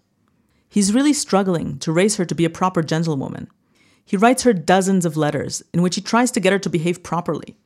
He's 0.69 0.93
really 0.93 1.13
struggling 1.13 1.77
to 1.79 1.91
raise 1.91 2.15
her 2.17 2.25
to 2.25 2.35
be 2.35 2.45
a 2.45 2.49
proper 2.49 2.81
gentlewoman. 2.81 3.47
He 4.05 4.17
writes 4.17 4.43
her 4.43 4.53
dozens 4.53 5.05
of 5.05 5.17
letters 5.17 5.61
in 5.73 5.81
which 5.81 5.95
he 5.95 6.01
tries 6.01 6.31
to 6.31 6.39
get 6.39 6.53
her 6.53 6.59
to 6.59 6.69
behave 6.69 7.03
properly, 7.03 7.57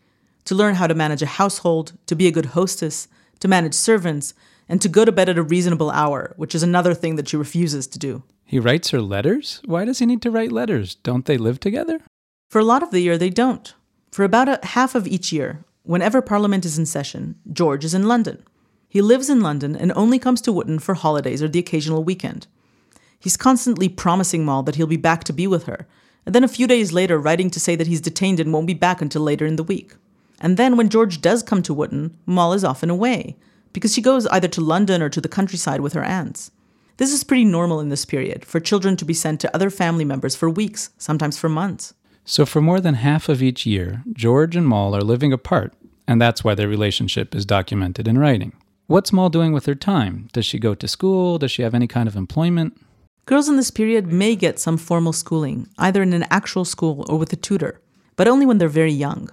to 0.45 0.55
learn 0.55 0.75
how 0.75 0.87
to 0.87 0.95
manage 0.95 1.21
a 1.21 1.27
household, 1.27 1.93
to 2.07 2.15
be 2.15 2.27
a 2.27 2.31
good 2.31 2.47
hostess, 2.47 3.07
to 3.39 3.47
manage 3.47 3.73
servants, 3.73 4.33
and 4.69 4.81
to 4.81 4.89
go 4.89 5.05
to 5.05 5.11
bed 5.11 5.29
at 5.29 5.37
a 5.37 5.43
reasonable 5.43 5.89
hour, 5.89 6.33
which 6.37 6.53
is 6.53 6.63
another 6.63 6.93
thing 6.93 7.15
that 7.15 7.29
she 7.29 7.37
refuses 7.37 7.87
to 7.87 7.99
do. 7.99 8.23
He 8.45 8.59
writes 8.59 8.89
her 8.91 9.01
letters? 9.01 9.61
Why 9.65 9.85
does 9.85 9.99
he 9.99 10.05
need 10.05 10.21
to 10.21 10.31
write 10.31 10.51
letters? 10.51 10.95
Don't 10.95 11.25
they 11.25 11.37
live 11.37 11.59
together? 11.59 11.99
For 12.49 12.59
a 12.59 12.65
lot 12.65 12.83
of 12.83 12.91
the 12.91 13.01
year, 13.01 13.17
they 13.17 13.29
don't. 13.29 13.73
For 14.11 14.23
about 14.23 14.49
a 14.49 14.59
half 14.63 14.95
of 14.95 15.07
each 15.07 15.31
year, 15.31 15.65
whenever 15.87 16.21
Parliament 16.21 16.65
is 16.65 16.77
in 16.77 16.85
session, 16.85 17.35
George 17.51 17.85
is 17.85 17.93
in 17.93 18.07
London. 18.07 18.43
He 18.89 19.01
lives 19.01 19.29
in 19.29 19.41
London 19.41 19.75
and 19.75 19.91
only 19.95 20.19
comes 20.19 20.41
to 20.41 20.51
Wootton 20.51 20.79
for 20.79 20.93
holidays 20.93 21.41
or 21.41 21.47
the 21.47 21.59
occasional 21.59 22.03
weekend. 22.03 22.47
He's 23.19 23.37
constantly 23.37 23.89
promising 23.89 24.45
Moll 24.45 24.63
that 24.63 24.75
he'll 24.75 24.87
be 24.87 24.97
back 24.97 25.23
to 25.23 25.33
be 25.33 25.47
with 25.47 25.65
her, 25.65 25.87
and 26.25 26.35
then 26.35 26.43
a 26.43 26.49
few 26.49 26.67
days 26.67 26.91
later 26.91 27.17
writing 27.17 27.49
to 27.49 27.59
say 27.59 27.75
that 27.75 27.87
he's 27.87 28.01
detained 28.01 28.39
and 28.39 28.53
won't 28.53 28.67
be 28.67 28.73
back 28.73 29.01
until 29.01 29.21
later 29.21 29.45
in 29.45 29.55
the 29.55 29.63
week. 29.63 29.95
And 30.39 30.57
then 30.57 30.77
when 30.77 30.89
George 30.89 31.21
does 31.21 31.41
come 31.41 31.63
to 31.63 31.73
Wootton, 31.73 32.17
Moll 32.25 32.53
is 32.53 32.63
often 32.63 32.89
away, 32.89 33.37
because 33.73 33.93
she 33.93 34.01
goes 34.01 34.27
either 34.27 34.47
to 34.49 34.61
London 34.61 35.01
or 35.01 35.09
to 35.09 35.21
the 35.21 35.29
countryside 35.29 35.81
with 35.81 35.93
her 35.93 36.03
aunts. 36.03 36.51
This 36.97 37.13
is 37.13 37.23
pretty 37.23 37.45
normal 37.45 37.79
in 37.79 37.89
this 37.89 38.05
period, 38.05 38.43
for 38.45 38.59
children 38.59 38.97
to 38.97 39.05
be 39.05 39.13
sent 39.13 39.39
to 39.41 39.55
other 39.55 39.69
family 39.69 40.05
members 40.05 40.35
for 40.35 40.49
weeks, 40.49 40.89
sometimes 40.97 41.37
for 41.37 41.49
months. 41.49 41.93
So, 42.29 42.45
for 42.45 42.59
more 42.59 42.81
than 42.81 42.95
half 42.95 43.29
of 43.29 43.41
each 43.41 43.65
year, 43.65 44.03
George 44.11 44.57
and 44.57 44.67
Moll 44.67 44.93
are 44.93 45.01
living 45.01 45.31
apart, 45.31 45.73
and 46.09 46.21
that's 46.21 46.43
why 46.43 46.55
their 46.55 46.67
relationship 46.67 47.33
is 47.33 47.45
documented 47.45 48.05
in 48.05 48.17
writing. 48.17 48.51
What's 48.87 49.13
Moll 49.13 49.29
doing 49.29 49.53
with 49.53 49.65
her 49.65 49.75
time? 49.75 50.27
Does 50.33 50.45
she 50.45 50.59
go 50.59 50.75
to 50.75 50.89
school? 50.89 51.37
Does 51.37 51.51
she 51.51 51.61
have 51.61 51.73
any 51.73 51.87
kind 51.87 52.05
of 52.05 52.17
employment? 52.17 52.77
Girls 53.25 53.47
in 53.47 53.55
this 53.55 53.71
period 53.71 54.11
may 54.11 54.35
get 54.35 54.59
some 54.59 54.77
formal 54.77 55.13
schooling, 55.13 55.69
either 55.77 56.01
in 56.01 56.11
an 56.11 56.25
actual 56.29 56.65
school 56.65 57.05
or 57.07 57.17
with 57.17 57.31
a 57.31 57.37
tutor, 57.37 57.79
but 58.17 58.27
only 58.27 58.45
when 58.45 58.57
they're 58.57 58.67
very 58.67 58.91
young. 58.91 59.29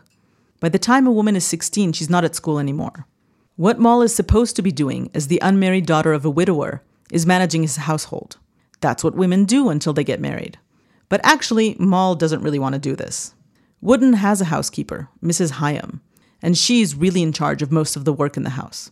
By 0.61 0.69
the 0.69 0.79
time 0.79 1.09
a 1.09 1.13
woman 1.13 1.35
is 1.35 1.45
16, 1.45 1.95
she's 1.95 2.09
not 2.09 2.25
at 2.25 2.37
school 2.37 2.61
anymore. 2.61 3.09
What 3.57 3.81
Moll 3.81 4.03
is 4.03 4.15
supposed 4.15 4.55
to 4.55 4.63
be 4.63 4.71
doing 4.71 5.11
as 5.13 5.27
the 5.27 5.41
unmarried 5.43 5.87
daughter 5.87 6.13
of 6.13 6.25
a 6.25 6.31
widower 6.31 6.81
is 7.11 7.27
managing 7.27 7.63
his 7.63 7.75
household. 7.75 8.37
That's 8.81 9.03
what 9.03 9.17
women 9.17 9.47
do 9.47 9.69
until 9.69 9.93
they 9.93 10.05
get 10.05 10.21
married. 10.21 10.59
But 11.09 11.21
actually, 11.25 11.77
Moll 11.79 12.15
doesn't 12.15 12.43
really 12.43 12.59
want 12.59 12.75
to 12.75 12.79
do 12.79 12.97
this. 12.97 13.35
Wootton 13.81 14.15
has 14.15 14.41
a 14.41 14.47
housekeeper, 14.47 15.09
Mrs. 15.23 15.53
Hyam, 15.53 16.01
and 16.41 16.57
she's 16.57 16.95
really 16.95 17.23
in 17.23 17.33
charge 17.33 17.63
of 17.63 17.71
most 17.71 17.97
of 17.97 18.05
the 18.05 18.13
work 18.13 18.37
in 18.37 18.43
the 18.43 18.51
house. 18.51 18.91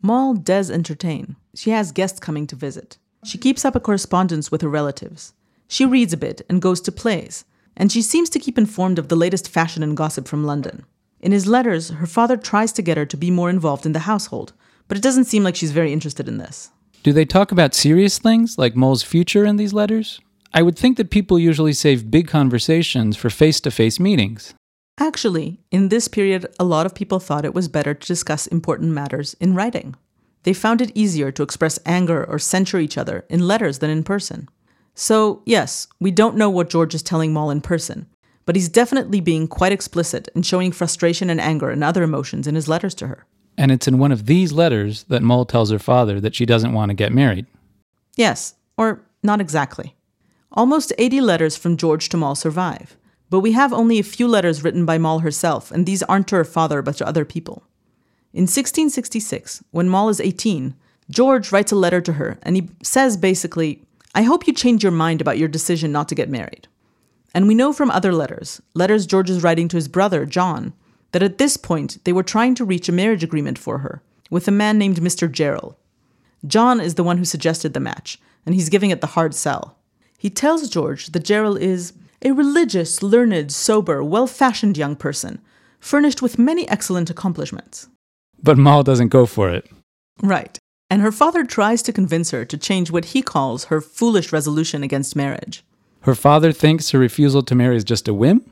Moll 0.00 0.34
does 0.34 0.70
entertain. 0.70 1.36
She 1.54 1.70
has 1.70 1.92
guests 1.92 2.20
coming 2.20 2.46
to 2.48 2.56
visit. 2.56 2.98
She 3.24 3.38
keeps 3.38 3.64
up 3.64 3.76
a 3.76 3.80
correspondence 3.80 4.50
with 4.50 4.62
her 4.62 4.68
relatives. 4.68 5.32
She 5.68 5.84
reads 5.84 6.12
a 6.12 6.16
bit 6.16 6.42
and 6.48 6.60
goes 6.60 6.80
to 6.82 6.92
plays, 6.92 7.44
and 7.76 7.90
she 7.90 8.02
seems 8.02 8.28
to 8.30 8.38
keep 8.38 8.58
informed 8.58 8.98
of 8.98 9.08
the 9.08 9.16
latest 9.16 9.48
fashion 9.48 9.82
and 9.82 9.96
gossip 9.96 10.26
from 10.26 10.44
London. 10.44 10.84
In 11.20 11.32
his 11.32 11.46
letters, 11.46 11.90
her 11.90 12.06
father 12.06 12.36
tries 12.36 12.72
to 12.72 12.82
get 12.82 12.96
her 12.96 13.06
to 13.06 13.16
be 13.16 13.30
more 13.30 13.48
involved 13.48 13.86
in 13.86 13.92
the 13.92 14.00
household, 14.00 14.52
but 14.88 14.98
it 14.98 15.02
doesn't 15.02 15.24
seem 15.24 15.44
like 15.44 15.54
she's 15.54 15.70
very 15.70 15.92
interested 15.92 16.28
in 16.28 16.38
this. 16.38 16.70
Do 17.04 17.12
they 17.12 17.24
talk 17.24 17.52
about 17.52 17.74
serious 17.74 18.18
things 18.18 18.58
like 18.58 18.76
Moll's 18.76 19.02
future 19.02 19.44
in 19.44 19.56
these 19.56 19.72
letters? 19.72 20.20
I 20.54 20.62
would 20.62 20.78
think 20.78 20.98
that 20.98 21.10
people 21.10 21.38
usually 21.38 21.72
save 21.72 22.10
big 22.10 22.28
conversations 22.28 23.16
for 23.16 23.30
face 23.30 23.60
to 23.60 23.70
face 23.70 23.98
meetings. 23.98 24.54
Actually, 24.98 25.60
in 25.70 25.88
this 25.88 26.08
period, 26.08 26.46
a 26.60 26.64
lot 26.64 26.84
of 26.84 26.94
people 26.94 27.18
thought 27.18 27.46
it 27.46 27.54
was 27.54 27.68
better 27.68 27.94
to 27.94 28.06
discuss 28.06 28.46
important 28.46 28.92
matters 28.92 29.34
in 29.40 29.54
writing. 29.54 29.94
They 30.42 30.52
found 30.52 30.82
it 30.82 30.92
easier 30.94 31.32
to 31.32 31.42
express 31.42 31.78
anger 31.86 32.24
or 32.24 32.38
censure 32.38 32.78
each 32.78 32.98
other 32.98 33.24
in 33.30 33.48
letters 33.48 33.78
than 33.78 33.88
in 33.90 34.04
person. 34.04 34.48
So, 34.94 35.42
yes, 35.46 35.88
we 36.00 36.10
don't 36.10 36.36
know 36.36 36.50
what 36.50 36.68
George 36.68 36.94
is 36.94 37.02
telling 37.02 37.32
Moll 37.32 37.50
in 37.50 37.62
person, 37.62 38.06
but 38.44 38.54
he's 38.54 38.68
definitely 38.68 39.20
being 39.20 39.48
quite 39.48 39.72
explicit 39.72 40.28
and 40.34 40.44
showing 40.44 40.72
frustration 40.72 41.30
and 41.30 41.40
anger 41.40 41.70
and 41.70 41.82
other 41.82 42.02
emotions 42.02 42.46
in 42.46 42.54
his 42.56 42.68
letters 42.68 42.94
to 42.96 43.06
her. 43.06 43.24
And 43.56 43.70
it's 43.70 43.88
in 43.88 43.98
one 43.98 44.12
of 44.12 44.26
these 44.26 44.52
letters 44.52 45.04
that 45.04 45.22
Moll 45.22 45.46
tells 45.46 45.70
her 45.70 45.78
father 45.78 46.20
that 46.20 46.34
she 46.34 46.44
doesn't 46.44 46.74
want 46.74 46.90
to 46.90 46.94
get 46.94 47.12
married. 47.12 47.46
Yes, 48.16 48.54
or 48.76 49.00
not 49.22 49.40
exactly. 49.40 49.94
Almost 50.54 50.92
80 50.98 51.22
letters 51.22 51.56
from 51.56 51.78
George 51.78 52.10
to 52.10 52.18
Moll 52.18 52.34
survive, 52.34 52.96
but 53.30 53.40
we 53.40 53.52
have 53.52 53.72
only 53.72 53.98
a 53.98 54.04
few 54.04 54.28
letters 54.28 54.62
written 54.62 54.84
by 54.84 54.98
Moll 54.98 55.20
herself, 55.20 55.70
and 55.70 55.86
these 55.86 56.02
aren't 56.02 56.28
to 56.28 56.36
her 56.36 56.44
father 56.44 56.82
but 56.82 56.96
to 56.96 57.06
other 57.06 57.24
people. 57.24 57.62
In 58.34 58.42
1666, 58.42 59.64
when 59.70 59.88
Moll 59.88 60.10
is 60.10 60.20
18, 60.20 60.74
George 61.08 61.52
writes 61.52 61.72
a 61.72 61.76
letter 61.76 62.02
to 62.02 62.14
her, 62.14 62.38
and 62.42 62.56
he 62.56 62.68
says 62.82 63.16
basically, 63.16 63.82
I 64.14 64.24
hope 64.24 64.46
you 64.46 64.52
change 64.52 64.82
your 64.82 64.92
mind 64.92 65.22
about 65.22 65.38
your 65.38 65.48
decision 65.48 65.90
not 65.90 66.08
to 66.10 66.14
get 66.14 66.28
married. 66.28 66.68
And 67.34 67.48
we 67.48 67.54
know 67.54 67.72
from 67.72 67.90
other 67.90 68.12
letters, 68.12 68.60
letters 68.74 69.06
George 69.06 69.30
is 69.30 69.42
writing 69.42 69.68
to 69.68 69.76
his 69.76 69.88
brother, 69.88 70.26
John, 70.26 70.74
that 71.12 71.22
at 71.22 71.38
this 71.38 71.56
point 71.56 72.04
they 72.04 72.12
were 72.12 72.22
trying 72.22 72.54
to 72.56 72.64
reach 72.64 72.90
a 72.90 72.92
marriage 72.92 73.24
agreement 73.24 73.58
for 73.58 73.78
her 73.78 74.02
with 74.28 74.46
a 74.48 74.50
man 74.50 74.76
named 74.76 75.00
Mr. 75.00 75.32
Gerald. 75.32 75.76
John 76.46 76.78
is 76.78 76.96
the 76.96 77.04
one 77.04 77.16
who 77.16 77.24
suggested 77.24 77.72
the 77.72 77.80
match, 77.80 78.18
and 78.44 78.54
he's 78.54 78.68
giving 78.68 78.90
it 78.90 79.00
the 79.00 79.08
hard 79.08 79.34
sell. 79.34 79.78
He 80.22 80.30
tells 80.30 80.68
George 80.68 81.08
that 81.08 81.24
Gerald 81.24 81.58
is 81.58 81.94
a 82.24 82.30
religious, 82.30 83.02
learned, 83.02 83.50
sober, 83.50 84.04
well 84.04 84.28
fashioned 84.28 84.76
young 84.76 84.94
person, 84.94 85.40
furnished 85.80 86.22
with 86.22 86.38
many 86.38 86.68
excellent 86.68 87.10
accomplishments. 87.10 87.88
But 88.40 88.56
Moll 88.56 88.84
doesn't 88.84 89.08
go 89.08 89.26
for 89.26 89.50
it. 89.50 89.68
Right. 90.22 90.56
And 90.88 91.02
her 91.02 91.10
father 91.10 91.42
tries 91.44 91.82
to 91.82 91.92
convince 91.92 92.30
her 92.30 92.44
to 92.44 92.56
change 92.56 92.92
what 92.92 93.06
he 93.06 93.20
calls 93.20 93.64
her 93.64 93.80
foolish 93.80 94.32
resolution 94.32 94.84
against 94.84 95.16
marriage. 95.16 95.64
Her 96.02 96.14
father 96.14 96.52
thinks 96.52 96.90
her 96.90 97.00
refusal 97.00 97.42
to 97.42 97.56
marry 97.56 97.74
is 97.74 97.82
just 97.82 98.06
a 98.06 98.14
whim? 98.14 98.48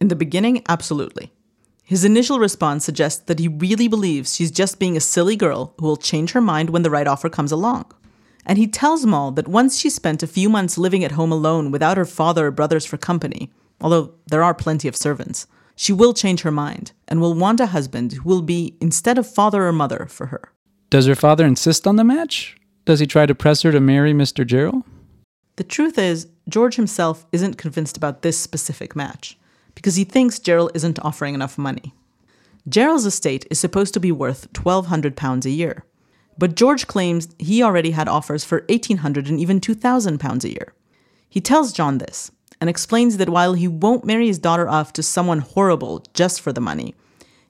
In 0.00 0.08
the 0.08 0.16
beginning, 0.16 0.64
absolutely. 0.68 1.30
His 1.84 2.04
initial 2.04 2.40
response 2.40 2.84
suggests 2.84 3.22
that 3.26 3.38
he 3.38 3.46
really 3.46 3.86
believes 3.86 4.34
she's 4.34 4.50
just 4.50 4.80
being 4.80 4.96
a 4.96 5.00
silly 5.00 5.36
girl 5.36 5.72
who 5.78 5.86
will 5.86 5.96
change 5.96 6.32
her 6.32 6.40
mind 6.40 6.70
when 6.70 6.82
the 6.82 6.90
right 6.90 7.06
offer 7.06 7.30
comes 7.30 7.52
along. 7.52 7.84
And 8.44 8.58
he 8.58 8.66
tells 8.66 9.06
Moll 9.06 9.30
that 9.32 9.48
once 9.48 9.78
she 9.78 9.88
spent 9.90 10.22
a 10.22 10.26
few 10.26 10.48
months 10.48 10.76
living 10.76 11.04
at 11.04 11.12
home 11.12 11.32
alone 11.32 11.70
without 11.70 11.96
her 11.96 12.04
father 12.04 12.46
or 12.48 12.50
brothers 12.50 12.84
for 12.84 12.96
company, 12.96 13.50
although 13.80 14.14
there 14.26 14.42
are 14.42 14.54
plenty 14.54 14.88
of 14.88 14.96
servants, 14.96 15.46
she 15.76 15.92
will 15.92 16.12
change 16.12 16.42
her 16.42 16.50
mind 16.50 16.92
and 17.08 17.20
will 17.20 17.34
want 17.34 17.60
a 17.60 17.66
husband 17.66 18.12
who 18.12 18.28
will 18.28 18.42
be 18.42 18.76
instead 18.80 19.18
of 19.18 19.32
father 19.32 19.66
or 19.66 19.72
mother 19.72 20.06
for 20.08 20.26
her. 20.26 20.52
Does 20.90 21.06
her 21.06 21.14
father 21.14 21.46
insist 21.46 21.86
on 21.86 21.96
the 21.96 22.04
match? 22.04 22.56
Does 22.84 23.00
he 23.00 23.06
try 23.06 23.26
to 23.26 23.34
press 23.34 23.62
her 23.62 23.72
to 23.72 23.80
marry 23.80 24.12
Mr. 24.12 24.46
Gerald? 24.46 24.82
The 25.56 25.64
truth 25.64 25.98
is, 25.98 26.28
George 26.48 26.76
himself 26.76 27.26
isn't 27.32 27.58
convinced 27.58 27.96
about 27.96 28.22
this 28.22 28.38
specific 28.38 28.96
match 28.96 29.38
because 29.74 29.96
he 29.96 30.04
thinks 30.04 30.38
Gerald 30.38 30.72
isn't 30.74 30.98
offering 31.00 31.34
enough 31.34 31.56
money. 31.56 31.94
Gerald's 32.68 33.06
estate 33.06 33.46
is 33.50 33.58
supposed 33.58 33.94
to 33.94 34.00
be 34.00 34.12
worth 34.12 34.46
1200 34.56 35.16
pounds 35.16 35.46
a 35.46 35.50
year, 35.50 35.84
but 36.38 36.54
George 36.56 36.86
claims 36.86 37.28
he 37.38 37.62
already 37.62 37.90
had 37.90 38.08
offers 38.08 38.44
for 38.44 38.64
1800 38.68 39.28
and 39.28 39.38
even 39.40 39.60
2000 39.60 40.18
pounds 40.18 40.44
a 40.44 40.50
year. 40.50 40.72
He 41.28 41.40
tells 41.40 41.72
John 41.72 41.98
this 41.98 42.30
and 42.60 42.70
explains 42.70 43.16
that 43.16 43.28
while 43.28 43.54
he 43.54 43.66
won't 43.66 44.04
marry 44.04 44.26
his 44.26 44.38
daughter 44.38 44.68
off 44.68 44.92
to 44.94 45.02
someone 45.02 45.40
horrible 45.40 46.04
just 46.14 46.40
for 46.40 46.52
the 46.52 46.60
money, 46.60 46.94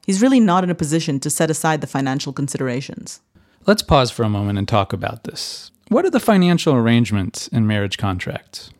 he's 0.05 0.21
really 0.21 0.39
not 0.39 0.63
in 0.63 0.69
a 0.69 0.75
position 0.75 1.19
to 1.19 1.29
set 1.29 1.49
aside 1.49 1.81
the 1.81 1.87
financial 1.87 2.33
considerations. 2.33 3.21
Let's 3.65 3.83
pause 3.83 4.11
for 4.11 4.23
a 4.23 4.29
moment 4.29 4.57
and 4.57 4.67
talk 4.67 4.91
about 4.91 5.23
this. 5.23 5.71
What 5.89 6.05
are 6.05 6.09
the 6.09 6.19
financial 6.19 6.73
arrangements 6.73 7.47
in 7.49 7.67
marriage 7.67 7.97
contracts? 7.97 8.71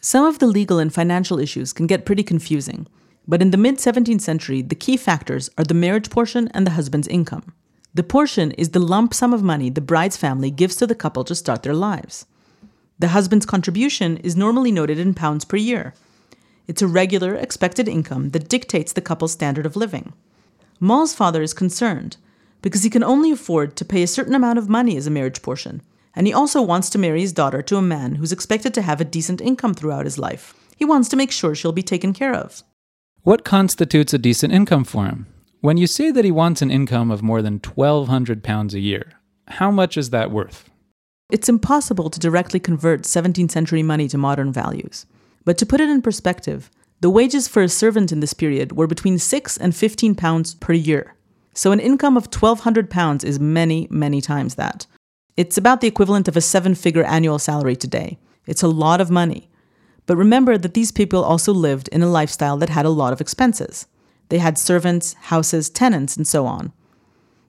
Some 0.00 0.24
of 0.24 0.38
the 0.38 0.46
legal 0.46 0.78
and 0.78 0.92
financial 0.92 1.38
issues 1.38 1.72
can 1.72 1.86
get 1.86 2.06
pretty 2.06 2.22
confusing, 2.22 2.86
but 3.26 3.42
in 3.42 3.50
the 3.50 3.58
mid 3.58 3.76
17th 3.76 4.20
century, 4.20 4.62
the 4.62 4.74
key 4.74 4.96
factors 4.96 5.50
are 5.58 5.64
the 5.64 5.74
marriage 5.74 6.08
portion 6.08 6.48
and 6.54 6.66
the 6.66 6.72
husband's 6.72 7.08
income. 7.08 7.52
The 7.92 8.02
portion 8.04 8.52
is 8.52 8.70
the 8.70 8.78
lump 8.78 9.14
sum 9.14 9.32
of 9.32 9.42
money 9.42 9.68
the 9.68 9.80
bride's 9.80 10.16
family 10.16 10.50
gives 10.50 10.76
to 10.76 10.86
the 10.86 10.94
couple 10.94 11.24
to 11.24 11.34
start 11.34 11.62
their 11.62 11.74
lives. 11.74 12.26
The 13.00 13.08
husband's 13.08 13.46
contribution 13.46 14.18
is 14.18 14.36
normally 14.36 14.70
noted 14.70 14.98
in 14.98 15.14
pounds 15.14 15.44
per 15.44 15.56
year. 15.56 15.94
It's 16.68 16.82
a 16.82 16.86
regular, 16.86 17.34
expected 17.34 17.88
income 17.88 18.30
that 18.30 18.48
dictates 18.48 18.92
the 18.92 19.00
couple's 19.00 19.32
standard 19.32 19.66
of 19.66 19.74
living. 19.74 20.12
Moll's 20.78 21.14
father 21.14 21.42
is 21.42 21.52
concerned 21.52 22.16
because 22.62 22.84
he 22.84 22.90
can 22.90 23.02
only 23.02 23.32
afford 23.32 23.74
to 23.76 23.84
pay 23.84 24.02
a 24.02 24.06
certain 24.06 24.34
amount 24.34 24.58
of 24.58 24.68
money 24.68 24.96
as 24.96 25.06
a 25.06 25.10
marriage 25.10 25.42
portion, 25.42 25.82
and 26.14 26.26
he 26.26 26.32
also 26.32 26.62
wants 26.62 26.90
to 26.90 26.98
marry 26.98 27.22
his 27.22 27.32
daughter 27.32 27.62
to 27.62 27.76
a 27.76 27.82
man 27.82 28.16
who's 28.16 28.32
expected 28.32 28.72
to 28.74 28.82
have 28.82 29.00
a 29.00 29.04
decent 29.04 29.40
income 29.40 29.74
throughout 29.74 30.04
his 30.04 30.18
life. 30.18 30.54
He 30.76 30.84
wants 30.84 31.08
to 31.08 31.16
make 31.16 31.32
sure 31.32 31.54
she'll 31.54 31.72
be 31.72 31.82
taken 31.82 32.12
care 32.12 32.34
of. 32.34 32.62
What 33.22 33.44
constitutes 33.44 34.14
a 34.14 34.18
decent 34.18 34.52
income 34.52 34.84
for 34.84 35.06
him? 35.06 35.26
When 35.62 35.76
you 35.76 35.86
say 35.86 36.10
that 36.10 36.24
he 36.24 36.30
wants 36.30 36.62
an 36.62 36.70
income 36.70 37.10
of 37.10 37.22
more 37.22 37.42
than 37.42 37.60
1200 37.60 38.42
pounds 38.42 38.72
a 38.72 38.80
year, 38.80 39.12
how 39.46 39.70
much 39.70 39.98
is 39.98 40.08
that 40.08 40.30
worth? 40.30 40.70
It's 41.30 41.50
impossible 41.50 42.08
to 42.08 42.18
directly 42.18 42.58
convert 42.58 43.02
17th 43.02 43.50
century 43.50 43.82
money 43.82 44.08
to 44.08 44.16
modern 44.16 44.54
values. 44.54 45.04
But 45.44 45.58
to 45.58 45.66
put 45.66 45.82
it 45.82 45.90
in 45.90 46.00
perspective, 46.00 46.70
the 47.02 47.10
wages 47.10 47.46
for 47.46 47.62
a 47.62 47.68
servant 47.68 48.10
in 48.10 48.20
this 48.20 48.32
period 48.32 48.72
were 48.72 48.86
between 48.86 49.18
6 49.18 49.56
and 49.58 49.76
15 49.76 50.14
pounds 50.14 50.54
per 50.54 50.72
year. 50.72 51.14
So 51.52 51.72
an 51.72 51.80
income 51.80 52.16
of 52.16 52.24
1200 52.24 52.88
pounds 52.88 53.22
is 53.22 53.38
many, 53.38 53.86
many 53.90 54.22
times 54.22 54.54
that. 54.54 54.86
It's 55.36 55.58
about 55.58 55.82
the 55.82 55.88
equivalent 55.88 56.26
of 56.26 56.38
a 56.38 56.40
seven 56.40 56.74
figure 56.74 57.04
annual 57.04 57.38
salary 57.38 57.76
today. 57.76 58.18
It's 58.46 58.62
a 58.62 58.68
lot 58.68 59.02
of 59.02 59.10
money. 59.10 59.50
But 60.06 60.16
remember 60.16 60.56
that 60.56 60.72
these 60.72 60.90
people 60.90 61.22
also 61.22 61.52
lived 61.52 61.88
in 61.88 62.00
a 62.00 62.08
lifestyle 62.08 62.56
that 62.56 62.70
had 62.70 62.86
a 62.86 62.90
lot 62.90 63.12
of 63.12 63.20
expenses. 63.20 63.86
They 64.30 64.38
had 64.38 64.56
servants, 64.58 65.12
houses, 65.14 65.68
tenants, 65.68 66.16
and 66.16 66.26
so 66.26 66.46
on. 66.46 66.72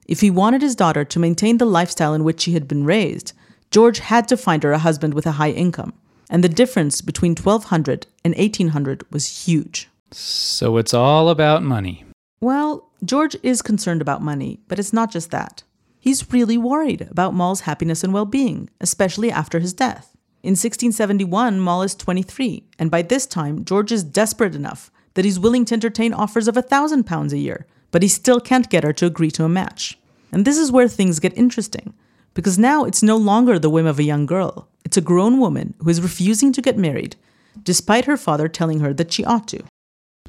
If 0.06 0.20
he 0.20 0.30
wanted 0.30 0.62
his 0.62 0.76
daughter 0.76 1.04
to 1.04 1.18
maintain 1.18 1.58
the 1.58 1.64
lifestyle 1.64 2.12
in 2.12 2.24
which 2.24 2.40
she 2.40 2.52
had 2.52 2.68
been 2.68 2.84
raised, 2.84 3.32
George 3.70 4.00
had 4.00 4.28
to 4.28 4.36
find 4.36 4.62
her 4.64 4.72
a 4.72 4.78
husband 4.78 5.14
with 5.14 5.26
a 5.26 5.32
high 5.32 5.52
income. 5.52 5.94
And 6.28 6.42
the 6.42 6.48
difference 6.48 7.00
between 7.00 7.36
1200 7.36 8.06
and 8.24 8.34
1800 8.34 9.10
was 9.12 9.46
huge. 9.46 9.88
So 10.10 10.76
it's 10.76 10.92
all 10.92 11.30
about 11.30 11.62
money. 11.62 12.04
Well, 12.40 12.90
George 13.04 13.36
is 13.42 13.62
concerned 13.62 14.02
about 14.02 14.20
money, 14.20 14.60
but 14.66 14.78
it's 14.78 14.92
not 14.92 15.12
just 15.12 15.30
that. 15.30 15.62
He's 16.00 16.32
really 16.32 16.58
worried 16.58 17.06
about 17.10 17.34
Moll's 17.34 17.60
happiness 17.60 18.02
and 18.02 18.12
well 18.12 18.24
being, 18.24 18.68
especially 18.80 19.30
after 19.30 19.60
his 19.60 19.72
death. 19.72 20.16
In 20.42 20.52
1671, 20.52 21.60
Moll 21.60 21.82
is 21.82 21.94
23, 21.94 22.64
and 22.76 22.90
by 22.90 23.02
this 23.02 23.26
time, 23.26 23.64
George 23.64 23.92
is 23.92 24.02
desperate 24.02 24.56
enough 24.56 24.90
that 25.14 25.24
he's 25.24 25.38
willing 25.38 25.64
to 25.66 25.74
entertain 25.74 26.12
offers 26.12 26.48
of 26.48 26.56
a 26.56 26.62
thousand 26.62 27.04
pounds 27.04 27.32
a 27.32 27.38
year, 27.38 27.66
but 27.90 28.02
he 28.02 28.08
still 28.08 28.40
can't 28.40 28.70
get 28.70 28.84
her 28.84 28.92
to 28.94 29.06
agree 29.06 29.30
to 29.32 29.44
a 29.44 29.48
match. 29.48 29.98
And 30.32 30.44
this 30.44 30.58
is 30.58 30.72
where 30.72 30.88
things 30.88 31.20
get 31.20 31.36
interesting, 31.36 31.94
because 32.34 32.58
now 32.58 32.84
it's 32.84 33.02
no 33.02 33.16
longer 33.16 33.58
the 33.58 33.70
whim 33.70 33.86
of 33.86 33.98
a 33.98 34.04
young 34.04 34.26
girl. 34.26 34.68
It's 34.84 34.96
a 34.96 35.02
grown 35.02 35.38
woman 35.38 35.74
who 35.78 35.90
is 35.90 36.00
refusing 36.00 36.52
to 36.54 36.62
get 36.62 36.78
married, 36.78 37.16
despite 37.62 38.06
her 38.06 38.16
father 38.16 38.48
telling 38.48 38.80
her 38.80 38.94
that 38.94 39.12
she 39.12 39.24
ought 39.24 39.46
to. 39.48 39.62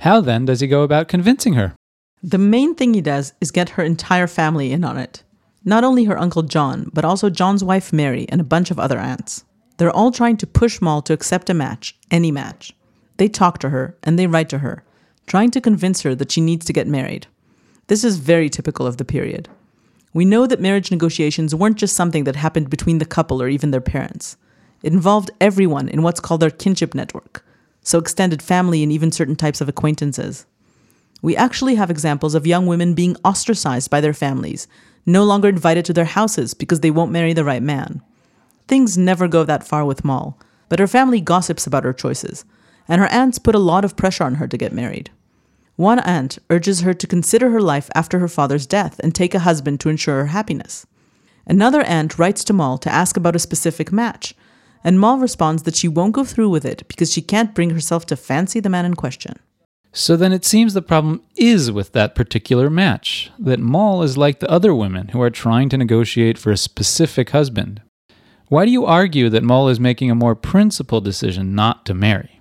How 0.01 0.19
then 0.19 0.45
does 0.45 0.59
he 0.59 0.67
go 0.67 0.83
about 0.83 1.07
convincing 1.07 1.53
her? 1.53 1.75
The 2.21 2.37
main 2.37 2.75
thing 2.75 2.93
he 2.93 3.01
does 3.01 3.33
is 3.39 3.51
get 3.51 3.69
her 3.69 3.83
entire 3.83 4.27
family 4.27 4.71
in 4.71 4.83
on 4.83 4.97
it. 4.97 5.23
Not 5.65 5.83
only 5.83 6.03
her 6.05 6.19
uncle 6.19 6.43
John, 6.43 6.89
but 6.93 7.05
also 7.05 7.29
John's 7.29 7.63
wife 7.63 7.93
Mary 7.93 8.25
and 8.29 8.41
a 8.41 8.45
bunch 8.45 8.71
of 8.71 8.79
other 8.79 8.97
aunts. 8.97 9.45
They're 9.77 9.91
all 9.91 10.11
trying 10.11 10.37
to 10.37 10.47
push 10.47 10.81
Moll 10.81 11.01
to 11.03 11.13
accept 11.13 11.49
a 11.49 11.53
match, 11.53 11.97
any 12.11 12.31
match. 12.31 12.73
They 13.23 13.29
talk 13.29 13.59
to 13.59 13.69
her 13.69 13.95
and 14.03 14.19
they 14.19 14.27
write 14.27 14.49
to 14.49 14.57
her, 14.57 14.83
trying 15.27 15.49
to 15.51 15.61
convince 15.61 16.01
her 16.01 16.13
that 16.13 16.29
she 16.29 16.41
needs 16.41 16.65
to 16.65 16.73
get 16.73 16.89
married. 16.89 17.27
This 17.87 18.03
is 18.03 18.17
very 18.17 18.49
typical 18.49 18.85
of 18.85 18.97
the 18.97 19.05
period. 19.05 19.47
We 20.13 20.25
know 20.25 20.45
that 20.45 20.59
marriage 20.59 20.91
negotiations 20.91 21.55
weren't 21.55 21.77
just 21.77 21.95
something 21.95 22.25
that 22.25 22.35
happened 22.35 22.69
between 22.69 22.97
the 22.97 23.05
couple 23.05 23.41
or 23.41 23.47
even 23.47 23.71
their 23.71 23.79
parents. 23.79 24.35
It 24.81 24.91
involved 24.91 25.31
everyone 25.39 25.87
in 25.87 26.03
what's 26.03 26.19
called 26.19 26.41
their 26.41 26.51
kinship 26.51 26.93
network, 26.93 27.45
so 27.81 27.97
extended 27.97 28.41
family 28.41 28.83
and 28.83 28.91
even 28.91 29.09
certain 29.09 29.37
types 29.37 29.61
of 29.61 29.69
acquaintances. 29.69 30.45
We 31.21 31.37
actually 31.37 31.75
have 31.75 31.89
examples 31.89 32.35
of 32.35 32.45
young 32.45 32.65
women 32.65 32.93
being 32.93 33.15
ostracized 33.23 33.89
by 33.89 34.01
their 34.01 34.13
families 34.13 34.67
no 35.05 35.23
longer 35.23 35.47
invited 35.47 35.85
to 35.85 35.93
their 35.93 36.03
houses 36.19 36.53
because 36.53 36.81
they 36.81 36.91
won't 36.91 37.13
marry 37.13 37.31
the 37.31 37.45
right 37.45 37.63
man. 37.63 38.01
Things 38.67 38.97
never 38.97 39.29
go 39.29 39.45
that 39.45 39.65
far 39.65 39.85
with 39.85 40.03
Moll, 40.03 40.37
but 40.67 40.79
her 40.79 40.87
family 40.87 41.21
gossips 41.21 41.65
about 41.65 41.85
her 41.85 41.93
choices, 41.93 42.43
and 42.87 43.01
her 43.01 43.07
aunts 43.07 43.39
put 43.39 43.55
a 43.55 43.59
lot 43.59 43.85
of 43.85 43.95
pressure 43.95 44.23
on 44.23 44.35
her 44.35 44.47
to 44.47 44.57
get 44.57 44.73
married. 44.73 45.09
One 45.75 45.99
aunt 45.99 46.37
urges 46.49 46.81
her 46.81 46.93
to 46.93 47.07
consider 47.07 47.49
her 47.49 47.61
life 47.61 47.89
after 47.95 48.19
her 48.19 48.27
father's 48.27 48.67
death 48.67 48.99
and 48.99 49.13
take 49.13 49.33
a 49.33 49.39
husband 49.39 49.79
to 49.79 49.89
ensure 49.89 50.17
her 50.17 50.27
happiness. 50.27 50.85
Another 51.47 51.81
aunt 51.81 52.19
writes 52.19 52.43
to 52.45 52.53
Moll 52.53 52.77
to 52.77 52.93
ask 52.93 53.17
about 53.17 53.35
a 53.35 53.39
specific 53.39 53.91
match, 53.91 54.35
and 54.83 54.99
Moll 54.99 55.17
responds 55.17 55.63
that 55.63 55.75
she 55.75 55.87
won't 55.87 56.13
go 56.13 56.23
through 56.23 56.49
with 56.49 56.65
it 56.65 56.87
because 56.87 57.11
she 57.11 57.21
can't 57.21 57.55
bring 57.55 57.71
herself 57.71 58.05
to 58.07 58.15
fancy 58.15 58.59
the 58.59 58.69
man 58.69 58.85
in 58.85 58.93
question. 58.93 59.37
So 59.91 60.15
then 60.15 60.33
it 60.33 60.43
seems 60.43 60.73
the 60.73 60.81
problem 60.81 61.21
is 61.35 61.71
with 61.71 61.91
that 61.91 62.15
particular 62.15 62.69
match, 62.69 63.31
that 63.37 63.59
Moll 63.59 64.01
is 64.03 64.17
like 64.17 64.39
the 64.39 64.49
other 64.49 64.73
women 64.73 65.09
who 65.09 65.21
are 65.21 65.29
trying 65.29 65.69
to 65.69 65.77
negotiate 65.77 66.37
for 66.37 66.51
a 66.51 66.57
specific 66.57 67.29
husband. 67.29 67.81
Why 68.47 68.65
do 68.65 68.71
you 68.71 68.85
argue 68.85 69.29
that 69.29 69.43
Moll 69.43 69.69
is 69.69 69.79
making 69.79 70.11
a 70.11 70.15
more 70.15 70.35
principled 70.35 71.03
decision 71.03 71.55
not 71.55 71.85
to 71.85 71.93
marry? 71.93 72.39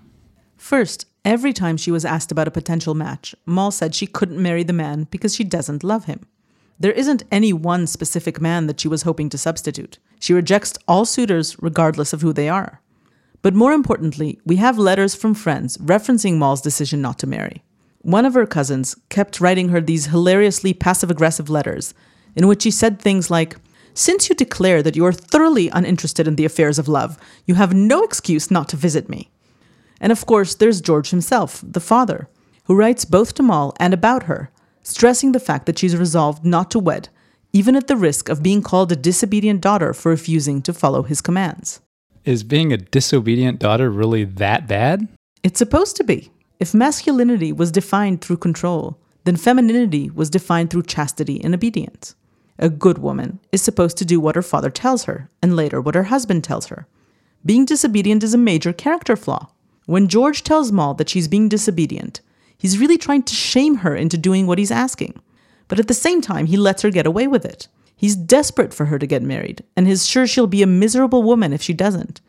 First, 0.73 1.05
every 1.23 1.53
time 1.53 1.77
she 1.77 1.91
was 1.91 2.03
asked 2.03 2.33
about 2.33 2.49
a 2.49 2.51
potential 2.59 2.95
match, 2.95 3.35
Moll 3.45 3.71
said 3.71 3.95
she 3.95 4.07
couldn't 4.07 4.41
marry 4.41 4.63
the 4.63 4.73
man 4.73 5.07
because 5.11 5.35
she 5.35 5.45
doesn't 5.45 5.85
love 5.85 6.07
him. 6.07 6.21
There 6.81 6.93
isn't 6.93 7.25
any 7.31 7.53
one 7.53 7.87
specific 7.87 8.41
man 8.41 8.69
that 8.69 8.81
she 8.81 8.89
was 8.89 9.03
hoping 9.03 9.29
to 9.29 9.37
substitute. 9.37 9.99
She 10.19 10.33
rejects 10.33 10.79
all 10.89 11.05
suitors 11.05 11.63
regardless 11.63 12.15
of 12.15 12.23
who 12.23 12.33
they 12.33 12.49
are. 12.49 12.81
But 13.43 13.53
more 13.53 13.75
importantly, 13.75 14.41
we 14.47 14.57
have 14.57 14.79
letters 14.79 15.15
from 15.15 15.35
friends 15.35 15.77
referencing 15.77 16.39
Moll's 16.39 16.63
decision 16.63 17.03
not 17.03 17.19
to 17.19 17.27
marry. 17.27 17.63
One 17.99 18.25
of 18.25 18.33
her 18.33 18.47
cousins 18.47 18.97
kept 19.11 19.43
writing 19.43 19.69
her 19.69 19.81
these 19.83 20.07
hilariously 20.07 20.73
passive 20.73 21.11
aggressive 21.11 21.51
letters 21.51 21.93
in 22.35 22.47
which 22.47 22.63
she 22.63 22.71
said 22.71 22.99
things 22.99 23.31
like, 23.31 23.57
Since 23.93 24.31
you 24.31 24.35
declare 24.35 24.83
that 24.83 24.97
you 24.97 25.05
are 25.05 25.13
thoroughly 25.13 25.69
uninterested 25.69 26.27
in 26.27 26.37
the 26.37 26.47
affairs 26.47 26.79
of 26.79 26.89
love, 26.89 27.19
you 27.45 27.57
have 27.57 27.75
no 27.75 28.03
excuse 28.03 28.51
not 28.51 28.71
to 28.71 28.77
visit 28.79 29.11
me. 29.11 29.29
And 30.03 30.13
of 30.13 30.27
course, 30.27 30.57
there's 30.57 30.81
George 30.81 31.11
himself, 31.11 31.65
the 31.67 31.81
father, 31.81 32.29
who 32.65 32.75
writes 32.75 33.05
both 33.05 33.35
to 33.35 33.43
Moll 33.43 33.73
and 33.79 33.95
about 33.95 34.25
her, 34.25 34.51
stressing 34.83 35.31
the 35.31 35.41
fact 35.41 35.65
that 35.67 35.79
she's 35.79 35.97
resolved 35.97 36.45
not 36.45 36.71
to 36.73 36.79
wed, 36.81 37.09
even 37.53 37.77
at 37.77 37.87
the 37.87 37.97
risk 37.97 38.29
of 38.29 38.43
being 38.43 38.63
called 38.63 38.91
a 38.91 38.97
disobedient 38.97 39.61
daughter 39.61 39.95
for 39.95 40.11
refusing 40.11 40.61
to 40.63 40.73
follow 40.73 41.05
his 41.05 41.21
commands. 41.21 41.81
Is 42.25 42.43
being 42.43 42.73
a 42.73 42.77
disobedient 42.77 43.61
daughter 43.61 43.91
really 43.91 44.25
that 44.25 44.67
bad? 44.67 45.09
It's 45.43 45.59
supposed 45.59 45.97
to 45.97 46.05
be. 46.05 46.31
If 46.59 46.75
masculinity 46.75 47.53
was 47.53 47.73
defined 47.73 48.21
through 48.21 48.37
control, 48.39 48.99
then 49.25 49.37
femininity 49.37 50.11
was 50.11 50.31
defined 50.31 50.71
through 50.71 50.85
chastity 50.85 51.43
and 51.43 51.55
obedience. 51.55 52.17
A 52.59 52.69
good 52.69 52.99
woman 52.99 53.39
is 53.53 53.63
supposed 53.63 53.97
to 53.99 54.05
do 54.05 54.21
what 54.21 54.35
her 54.35 54.43
father 54.43 54.71
tells 54.71 55.05
her, 55.05 55.31
and 55.41 55.57
later 55.57 55.81
what 55.81 55.95
her 55.95 56.05
husband 56.05 56.43
tells 56.43 56.67
her. 56.67 56.87
Being 57.45 57.65
disobedient 57.65 58.23
is 58.23 58.35
a 58.35 58.39
major 58.39 58.73
character 58.73 59.17
flaw. 59.17 59.51
When 59.87 60.09
George 60.09 60.45
tells 60.45 60.73
Moll 60.73 60.95
that 60.95 61.09
she's 61.09 61.29
being 61.29 61.49
disobedient, 61.49 62.21
he's 62.57 62.79
really 62.79 62.99
trying 62.99 63.25
to 63.25 63.35
shame 63.35 63.77
her 63.77 63.97
into 63.97 64.17
doing 64.17 64.47
what 64.47 64.59
he's 64.59 64.71
asking. 64.71 65.21
But 65.69 65.81
at 65.81 65.89
the 65.89 65.95
same 65.95 66.21
time, 66.21 66.47
he 66.47 66.57
lets 66.57 66.83
her 66.83 66.91
get 66.91 67.07
away 67.07 67.27
with 67.27 67.45
it. 67.45 67.69
He's 67.97 68.17
desperate 68.17 68.75
for 68.75 68.87
her 68.87 68.99
to 68.99 69.07
get 69.07 69.23
married, 69.23 69.65
and 69.77 69.89
is 69.89 70.07
sure 70.07 70.27
she'll 70.27 70.47
be 70.47 70.63
a 70.63 70.67
miserable 70.67 71.23
woman 71.23 71.53
if 71.53 71.63
she 71.63 71.73
doesn't. 71.73 72.21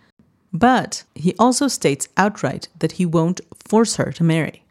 But 0.52 1.04
he 1.16 1.36
also 1.40 1.68
states 1.68 2.08
outright 2.16 2.70
that 2.78 2.94
he 2.94 3.06
won't 3.06 3.42
force 3.56 3.96
her 3.96 4.12
to 4.12 4.24
marry. 4.24 4.64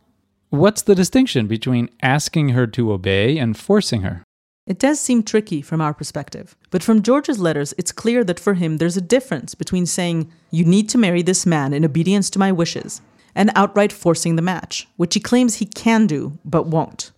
What's 0.50 0.82
the 0.82 0.94
distinction 0.94 1.46
between 1.46 1.90
asking 2.02 2.50
her 2.50 2.66
to 2.68 2.92
obey 2.92 3.38
and 3.38 3.56
forcing 3.56 4.02
her? 4.02 4.22
It 4.64 4.78
does 4.78 5.00
seem 5.00 5.24
tricky 5.24 5.60
from 5.60 5.80
our 5.80 5.92
perspective, 5.92 6.54
but 6.70 6.84
from 6.84 7.02
George's 7.02 7.40
letters, 7.40 7.74
it's 7.76 7.90
clear 7.90 8.22
that 8.22 8.38
for 8.38 8.54
him 8.54 8.76
there's 8.76 8.96
a 8.96 9.00
difference 9.00 9.56
between 9.56 9.86
saying, 9.86 10.30
You 10.52 10.64
need 10.64 10.88
to 10.90 10.98
marry 10.98 11.20
this 11.22 11.44
man 11.44 11.72
in 11.74 11.84
obedience 11.84 12.30
to 12.30 12.38
my 12.38 12.52
wishes, 12.52 13.00
and 13.34 13.50
outright 13.56 13.90
forcing 13.92 14.36
the 14.36 14.42
match, 14.42 14.86
which 14.96 15.14
he 15.14 15.20
claims 15.20 15.56
he 15.56 15.66
can 15.66 16.06
do 16.06 16.38
but 16.44 16.68
won't. 16.68 17.10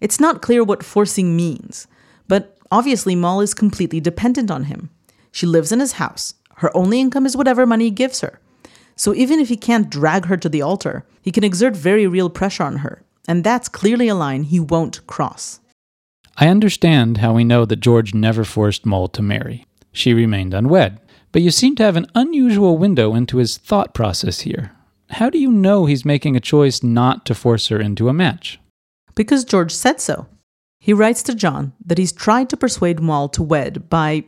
It's 0.00 0.20
not 0.20 0.40
clear 0.40 0.62
what 0.62 0.84
forcing 0.84 1.34
means, 1.34 1.88
but 2.28 2.56
obviously 2.70 3.16
Moll 3.16 3.40
is 3.40 3.54
completely 3.54 3.98
dependent 3.98 4.48
on 4.48 4.64
him. 4.64 4.90
She 5.32 5.46
lives 5.46 5.72
in 5.72 5.80
his 5.80 5.92
house. 5.92 6.34
Her 6.56 6.76
only 6.76 7.00
income 7.00 7.26
is 7.26 7.36
whatever 7.36 7.66
money 7.66 7.86
he 7.86 7.90
gives 7.90 8.20
her. 8.20 8.38
So 8.94 9.12
even 9.14 9.40
if 9.40 9.48
he 9.48 9.56
can't 9.56 9.90
drag 9.90 10.26
her 10.26 10.36
to 10.36 10.48
the 10.48 10.62
altar, 10.62 11.04
he 11.22 11.32
can 11.32 11.42
exert 11.42 11.74
very 11.74 12.06
real 12.06 12.30
pressure 12.30 12.62
on 12.62 12.78
her, 12.78 13.02
and 13.26 13.42
that's 13.42 13.68
clearly 13.68 14.06
a 14.06 14.14
line 14.14 14.44
he 14.44 14.60
won't 14.60 15.04
cross. 15.08 15.58
I 16.40 16.46
understand 16.46 17.18
how 17.18 17.34
we 17.34 17.42
know 17.42 17.64
that 17.64 17.80
George 17.80 18.14
never 18.14 18.44
forced 18.44 18.86
Moll 18.86 19.08
to 19.08 19.22
marry. 19.22 19.66
She 19.92 20.14
remained 20.14 20.54
unwed. 20.54 21.00
But 21.32 21.42
you 21.42 21.50
seem 21.50 21.74
to 21.76 21.82
have 21.82 21.96
an 21.96 22.06
unusual 22.14 22.78
window 22.78 23.14
into 23.14 23.38
his 23.38 23.58
thought 23.58 23.92
process 23.92 24.40
here. 24.40 24.72
How 25.10 25.30
do 25.30 25.38
you 25.38 25.50
know 25.50 25.86
he's 25.86 26.04
making 26.04 26.36
a 26.36 26.40
choice 26.40 26.82
not 26.82 27.26
to 27.26 27.34
force 27.34 27.68
her 27.68 27.80
into 27.80 28.08
a 28.08 28.14
match? 28.14 28.60
Because 29.16 29.44
George 29.44 29.72
said 29.72 30.00
so. 30.00 30.26
He 30.78 30.92
writes 30.92 31.24
to 31.24 31.34
John 31.34 31.72
that 31.84 31.98
he's 31.98 32.12
tried 32.12 32.48
to 32.50 32.56
persuade 32.56 33.00
Moll 33.00 33.28
to 33.30 33.42
wed 33.42 33.90
by 33.90 34.24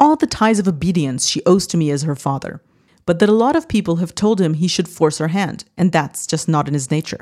all 0.00 0.16
the 0.16 0.26
ties 0.26 0.58
of 0.58 0.66
obedience 0.66 1.28
she 1.28 1.44
owes 1.46 1.66
to 1.68 1.76
me 1.76 1.92
as 1.92 2.02
her 2.02 2.16
father, 2.16 2.60
but 3.06 3.20
that 3.20 3.28
a 3.28 3.32
lot 3.32 3.54
of 3.54 3.68
people 3.68 3.96
have 3.96 4.16
told 4.16 4.40
him 4.40 4.54
he 4.54 4.66
should 4.66 4.88
force 4.88 5.18
her 5.18 5.28
hand, 5.28 5.64
and 5.78 5.92
that's 5.92 6.26
just 6.26 6.48
not 6.48 6.66
in 6.66 6.74
his 6.74 6.90
nature. 6.90 7.20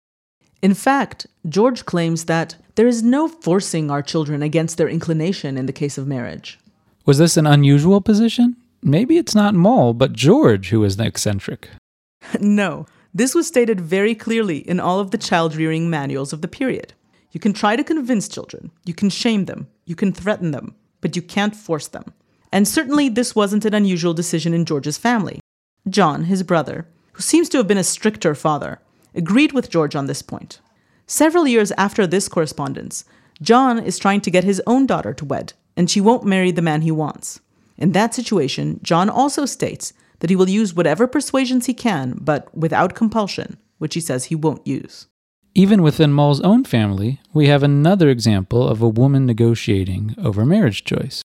In 0.62 0.75
fact, 0.75 1.27
George 1.49 1.87
claims 1.87 2.27
that 2.27 2.57
there 2.75 2.87
is 2.87 3.03
no 3.03 3.29
forcing 3.29 3.90
our 3.90 4.03
children 4.03 4.42
against 4.42 4.77
their 4.77 4.88
inclination 4.88 5.57
in 5.57 5.66
the 5.66 5.73
case 5.73 5.96
of 5.96 6.07
marriage. 6.07 6.59
Was 7.07 7.18
this 7.18 7.37
an 7.37 7.46
unusual 7.46 8.01
position? 8.01 8.57
Maybe 8.83 9.16
it's 9.16 9.35
not 9.35 9.55
Moll, 9.55 9.94
but 9.94 10.12
George 10.12 10.68
who 10.68 10.85
is 10.85 10.96
the 10.96 11.07
eccentric. 11.07 11.68
no, 12.40 12.87
this 13.14 13.35
was 13.35 13.46
stated 13.46 13.81
very 13.81 14.14
clearly 14.14 14.59
in 14.59 14.81
all 14.81 15.01
of 15.01 15.11
the 15.11 15.18
child 15.18 15.57
rearing 15.57 15.90
manuals 15.90 16.33
of 16.33 16.42
the 16.42 16.49
period. 16.49 16.92
You 17.33 17.40
can 17.40 17.53
try 17.53 17.77
to 17.77 17.85
convince 17.85 18.29
children, 18.29 18.70
you 18.85 18.94
can 18.94 19.11
shame 19.11 19.46
them, 19.46 19.68
you 19.85 19.94
can 19.94 20.12
threaten 20.12 20.51
them, 20.51 20.75
but 21.01 21.16
you 21.16 21.23
can't 21.23 21.57
force 21.57 21.88
them. 21.88 22.12
And 22.53 22.66
certainly 22.66 23.09
this 23.09 23.35
wasn't 23.35 23.64
an 23.64 23.75
unusual 23.75 24.14
decision 24.14 24.53
in 24.53 24.64
George's 24.64 24.99
family. 24.99 25.40
John, 25.88 26.25
his 26.25 26.42
brother, 26.42 26.87
who 27.12 27.23
seems 27.23 27.49
to 27.51 27.59
have 27.59 27.68
been 27.68 27.79
a 27.79 27.85
stricter 27.85 28.35
father, 28.35 28.81
agreed 29.14 29.53
with 29.53 29.70
George 29.70 29.94
on 29.94 30.07
this 30.07 30.23
point. 30.23 30.61
Several 31.07 31.46
years 31.46 31.73
after 31.73 32.07
this 32.07 32.29
correspondence, 32.29 33.05
John 33.42 33.79
is 33.79 33.99
trying 33.99 34.20
to 34.23 34.31
get 34.31 34.44
his 34.44 34.62
own 34.66 34.87
daughter 34.87 35.12
to 35.14 35.25
wed, 35.25 35.55
and 35.77 35.90
she 35.90 36.01
won't 36.01 36.25
marry 36.25 36.51
the 36.51 36.62
man 36.62 36.83
he 36.83 36.90
wants. 36.90 37.40
In 37.79 37.92
that 37.92 38.14
situation, 38.14 38.81
John 38.83 39.09
also 39.09 39.46
states 39.46 39.92
that 40.20 40.31
he 40.31 40.37
will 40.37 40.49
use 40.49 40.75
whatever 40.75 41.07
persuasions 41.07 41.66
he 41.66 41.75
can, 41.75 42.18
but 42.20 42.55
without 42.57 42.94
compulsion, 42.94 43.57
which 43.79 43.94
he 43.94 44.01
says 44.01 44.27
he 44.27 44.35
won't 44.35 44.66
use. 44.66 45.07
Even 45.55 45.83
within 45.83 46.12
Moll's 46.12 46.40
own 46.42 46.64
family, 46.64 47.20
we 47.33 47.49
have 47.49 47.62
another 47.62 48.09
example 48.09 48.68
of 48.68 48.81
a 48.81 48.88
woman 48.88 49.27
negotiating 49.27 50.14
over 50.23 50.46
marriage 50.46 50.85
choice. 50.85 51.23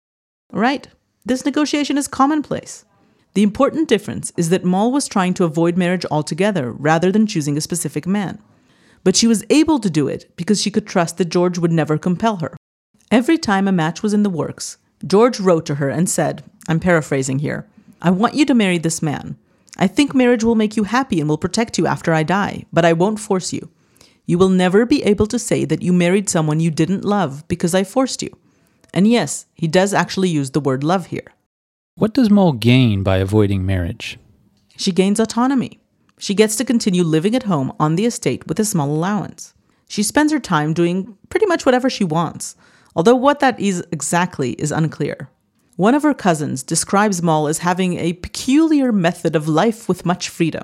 Right. 0.51 0.87
This 1.25 1.45
negotiation 1.45 1.97
is 1.97 2.07
commonplace. 2.07 2.85
The 3.33 3.43
important 3.43 3.87
difference 3.87 4.33
is 4.35 4.49
that 4.49 4.65
Moll 4.65 4.91
was 4.91 5.07
trying 5.07 5.33
to 5.35 5.45
avoid 5.45 5.77
marriage 5.77 6.05
altogether 6.11 6.71
rather 6.71 7.11
than 7.11 7.27
choosing 7.27 7.57
a 7.57 7.61
specific 7.61 8.05
man. 8.05 8.39
But 9.03 9.15
she 9.15 9.27
was 9.27 9.45
able 9.49 9.79
to 9.79 9.89
do 9.89 10.07
it 10.07 10.29
because 10.35 10.61
she 10.61 10.71
could 10.71 10.85
trust 10.85 11.17
that 11.17 11.29
George 11.29 11.57
would 11.57 11.71
never 11.71 11.97
compel 11.97 12.37
her. 12.37 12.57
Every 13.09 13.37
time 13.37 13.67
a 13.67 13.71
match 13.71 14.03
was 14.03 14.13
in 14.13 14.23
the 14.23 14.29
works, 14.29 14.77
George 15.05 15.39
wrote 15.39 15.65
to 15.65 15.75
her 15.75 15.89
and 15.89 16.09
said, 16.09 16.43
I'm 16.67 16.79
paraphrasing 16.79 17.39
here, 17.39 17.67
I 18.01 18.11
want 18.11 18.35
you 18.35 18.45
to 18.45 18.53
marry 18.53 18.77
this 18.77 19.01
man. 19.01 19.37
I 19.77 19.87
think 19.87 20.13
marriage 20.13 20.43
will 20.43 20.55
make 20.55 20.75
you 20.75 20.83
happy 20.83 21.19
and 21.19 21.29
will 21.29 21.37
protect 21.37 21.77
you 21.77 21.87
after 21.87 22.13
I 22.13 22.23
die, 22.23 22.65
but 22.73 22.85
I 22.85 22.93
won't 22.93 23.19
force 23.19 23.53
you. 23.53 23.69
You 24.25 24.37
will 24.37 24.49
never 24.49 24.85
be 24.85 25.03
able 25.03 25.27
to 25.27 25.39
say 25.39 25.65
that 25.65 25.81
you 25.81 25.93
married 25.93 26.29
someone 26.29 26.59
you 26.59 26.71
didn't 26.71 27.05
love 27.05 27.47
because 27.47 27.73
I 27.73 27.83
forced 27.83 28.21
you. 28.21 28.37
And 28.93 29.07
yes, 29.07 29.45
he 29.53 29.67
does 29.67 29.93
actually 29.93 30.29
use 30.29 30.51
the 30.51 30.59
word 30.59 30.83
love 30.83 31.07
here. 31.07 31.33
What 31.95 32.13
does 32.13 32.29
Moll 32.29 32.53
gain 32.53 33.03
by 33.03 33.17
avoiding 33.17 33.65
marriage? 33.65 34.17
She 34.77 34.91
gains 34.91 35.19
autonomy. 35.19 35.81
She 36.17 36.33
gets 36.33 36.55
to 36.55 36.65
continue 36.65 37.03
living 37.03 37.35
at 37.35 37.43
home 37.43 37.73
on 37.79 37.95
the 37.95 38.05
estate 38.05 38.47
with 38.47 38.59
a 38.59 38.65
small 38.65 38.89
allowance. 38.89 39.53
She 39.89 40.01
spends 40.01 40.31
her 40.31 40.39
time 40.39 40.73
doing 40.73 41.17
pretty 41.29 41.45
much 41.45 41.65
whatever 41.65 41.89
she 41.89 42.03
wants, 42.03 42.55
although 42.95 43.15
what 43.15 43.39
that 43.41 43.59
is 43.59 43.85
exactly 43.91 44.53
is 44.53 44.71
unclear. 44.71 45.29
One 45.75 45.93
of 45.93 46.03
her 46.03 46.13
cousins 46.13 46.63
describes 46.63 47.21
Moll 47.21 47.47
as 47.47 47.59
having 47.59 47.97
a 47.97 48.13
peculiar 48.13 48.91
method 48.91 49.35
of 49.35 49.47
life 49.47 49.89
with 49.89 50.05
much 50.05 50.29
freedom. 50.29 50.63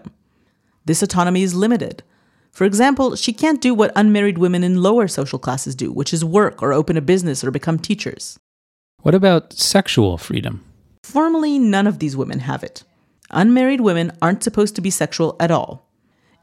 This 0.86 1.04
autonomy 1.04 1.44
is 1.44 1.54
limited. 1.54 2.04
For 2.52 2.64
example, 2.64 3.16
she 3.16 3.34
can't 3.34 3.62
do 3.62 3.74
what 3.74 3.92
unmarried 3.96 4.38
women 4.38 4.64
in 4.64 4.82
lower 4.82 5.08
social 5.08 5.40
classes 5.40 5.76
do, 5.76 5.92
which 5.92 6.14
is 6.14 6.24
work 6.24 6.64
or 6.64 6.72
open 6.72 6.96
a 6.98 7.02
business 7.02 7.44
or 7.44 7.52
become 7.52 7.78
teachers. 7.78 8.40
What 9.02 9.14
about 9.14 9.54
sexual 9.54 10.18
freedom? 10.18 10.64
Formally, 11.04 11.60
none 11.60 11.88
of 11.88 12.00
these 12.00 12.18
women 12.18 12.40
have 12.40 12.64
it. 12.64 12.84
Unmarried 13.32 13.82
women 13.82 14.12
aren't 14.22 14.44
supposed 14.44 14.76
to 14.76 14.82
be 14.82 14.90
sexual 14.90 15.36
at 15.40 15.52
all. 15.52 15.88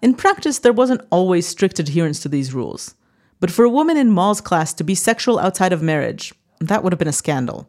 In 0.03 0.15
practice, 0.15 0.59
there 0.59 0.73
wasn't 0.73 1.07
always 1.11 1.47
strict 1.47 1.79
adherence 1.79 2.21
to 2.21 2.29
these 2.29 2.53
rules. 2.53 2.95
But 3.41 3.51
for 3.51 3.65
a 3.65 3.71
woman 3.71 3.97
in 3.97 4.11
Moll's 4.11 4.41
class 4.41 4.73
to 4.75 4.85
be 4.85 4.95
sexual 4.95 5.39
outside 5.39 5.73
of 5.73 5.83
marriage, 5.83 6.35
that 6.61 6.83
would 6.83 6.93
have 6.93 6.99
been 6.99 7.09
a 7.09 7.13
scandal. 7.13 7.69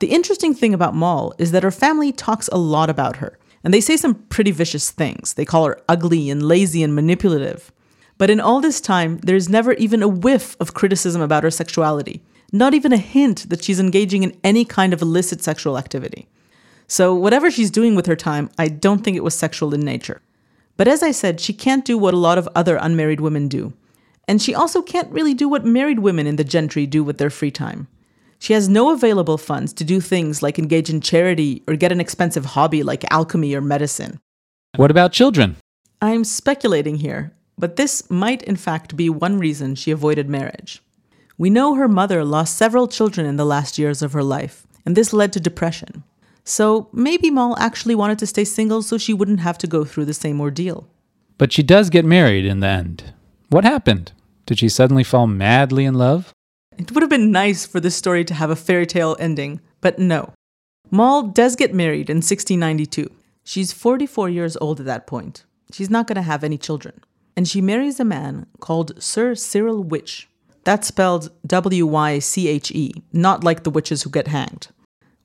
The 0.00 0.08
interesting 0.08 0.54
thing 0.54 0.74
about 0.74 0.94
Moll 0.94 1.34
is 1.38 1.52
that 1.52 1.62
her 1.62 1.70
family 1.70 2.12
talks 2.12 2.48
a 2.48 2.58
lot 2.58 2.90
about 2.90 3.16
her, 3.16 3.38
and 3.62 3.72
they 3.72 3.80
say 3.80 3.96
some 3.96 4.14
pretty 4.14 4.50
vicious 4.50 4.90
things. 4.90 5.34
They 5.34 5.44
call 5.44 5.64
her 5.66 5.80
ugly 5.88 6.28
and 6.30 6.42
lazy 6.42 6.82
and 6.82 6.94
manipulative. 6.94 7.72
But 8.18 8.30
in 8.30 8.40
all 8.40 8.60
this 8.60 8.80
time, 8.80 9.18
there's 9.18 9.48
never 9.48 9.72
even 9.74 10.02
a 10.02 10.08
whiff 10.08 10.56
of 10.60 10.74
criticism 10.74 11.22
about 11.22 11.42
her 11.42 11.50
sexuality, 11.50 12.22
not 12.52 12.74
even 12.74 12.92
a 12.92 12.98
hint 12.98 13.48
that 13.50 13.64
she's 13.64 13.80
engaging 13.80 14.22
in 14.22 14.38
any 14.44 14.64
kind 14.64 14.92
of 14.92 15.02
illicit 15.02 15.42
sexual 15.42 15.78
activity. 15.78 16.28
So, 16.86 17.14
whatever 17.14 17.50
she's 17.50 17.70
doing 17.70 17.94
with 17.94 18.06
her 18.06 18.16
time, 18.16 18.50
I 18.58 18.68
don't 18.68 19.02
think 19.02 19.16
it 19.16 19.24
was 19.24 19.34
sexual 19.34 19.74
in 19.74 19.80
nature. 19.80 20.20
But 20.76 20.88
as 20.88 21.02
I 21.02 21.12
said, 21.12 21.40
she 21.40 21.52
can't 21.52 21.84
do 21.84 21.96
what 21.96 22.14
a 22.14 22.18
lot 22.18 22.38
of 22.38 22.48
other 22.54 22.76
unmarried 22.76 23.20
women 23.20 23.48
do. 23.48 23.72
And 24.26 24.40
she 24.40 24.54
also 24.54 24.82
can't 24.82 25.12
really 25.12 25.34
do 25.34 25.48
what 25.48 25.64
married 25.64 26.00
women 26.00 26.26
in 26.26 26.36
the 26.36 26.44
gentry 26.44 26.86
do 26.86 27.04
with 27.04 27.18
their 27.18 27.30
free 27.30 27.50
time. 27.50 27.88
She 28.38 28.52
has 28.52 28.68
no 28.68 28.92
available 28.92 29.38
funds 29.38 29.72
to 29.74 29.84
do 29.84 30.00
things 30.00 30.42
like 30.42 30.58
engage 30.58 30.90
in 30.90 31.00
charity 31.00 31.62
or 31.66 31.76
get 31.76 31.92
an 31.92 32.00
expensive 32.00 32.44
hobby 32.44 32.82
like 32.82 33.10
alchemy 33.10 33.54
or 33.54 33.60
medicine. 33.60 34.20
What 34.76 34.90
about 34.90 35.12
children? 35.12 35.56
I'm 36.02 36.24
speculating 36.24 36.96
here, 36.96 37.32
but 37.56 37.76
this 37.76 38.10
might 38.10 38.42
in 38.42 38.56
fact 38.56 38.96
be 38.96 39.08
one 39.08 39.38
reason 39.38 39.74
she 39.74 39.90
avoided 39.90 40.28
marriage. 40.28 40.82
We 41.36 41.50
know 41.50 41.74
her 41.74 41.88
mother 41.88 42.24
lost 42.24 42.56
several 42.56 42.86
children 42.86 43.26
in 43.26 43.36
the 43.36 43.44
last 43.44 43.78
years 43.78 44.02
of 44.02 44.12
her 44.12 44.22
life, 44.22 44.66
and 44.86 44.96
this 44.96 45.12
led 45.12 45.32
to 45.32 45.40
depression. 45.40 46.04
So 46.44 46.88
maybe 46.92 47.30
Moll 47.30 47.58
actually 47.58 47.94
wanted 47.94 48.18
to 48.20 48.26
stay 48.26 48.44
single 48.44 48.82
so 48.82 48.98
she 48.98 49.12
wouldn't 49.14 49.40
have 49.40 49.58
to 49.58 49.66
go 49.66 49.84
through 49.84 50.04
the 50.04 50.14
same 50.14 50.40
ordeal. 50.40 50.86
But 51.36 51.52
she 51.52 51.62
does 51.62 51.90
get 51.90 52.04
married 52.04 52.44
in 52.44 52.60
the 52.60 52.68
end. 52.68 53.14
What 53.48 53.64
happened? 53.64 54.12
Did 54.46 54.58
she 54.58 54.68
suddenly 54.68 55.02
fall 55.02 55.26
madly 55.26 55.84
in 55.84 55.94
love? 55.94 56.32
It 56.78 56.92
would 56.92 57.02
have 57.02 57.10
been 57.10 57.32
nice 57.32 57.66
for 57.66 57.80
this 57.80 57.96
story 57.96 58.24
to 58.26 58.34
have 58.34 58.50
a 58.50 58.56
fairy 58.56 58.86
tale 58.86 59.16
ending, 59.18 59.60
but 59.80 59.98
no. 59.98 60.32
Moll 60.90 61.22
does 61.22 61.56
get 61.56 61.74
married 61.74 62.10
in 62.10 62.18
1692. 62.18 63.10
She's 63.42 63.72
44 63.72 64.28
years 64.28 64.56
old 64.58 64.80
at 64.80 64.86
that 64.86 65.06
point. 65.06 65.44
She's 65.72 65.90
not 65.90 66.06
going 66.06 66.16
to 66.16 66.22
have 66.22 66.44
any 66.44 66.58
children. 66.58 67.00
And 67.36 67.48
she 67.48 67.60
marries 67.60 67.98
a 67.98 68.04
man 68.04 68.46
called 68.60 69.02
Sir 69.02 69.34
Cyril 69.34 69.84
Wyche. 69.84 70.26
That's 70.64 70.88
spelled 70.88 71.30
W 71.46 71.86
Y 71.86 72.18
C 72.18 72.48
H 72.48 72.70
E, 72.70 72.94
not 73.12 73.44
like 73.44 73.62
the 73.62 73.70
witches 73.70 74.02
who 74.02 74.10
get 74.10 74.28
hanged. 74.28 74.68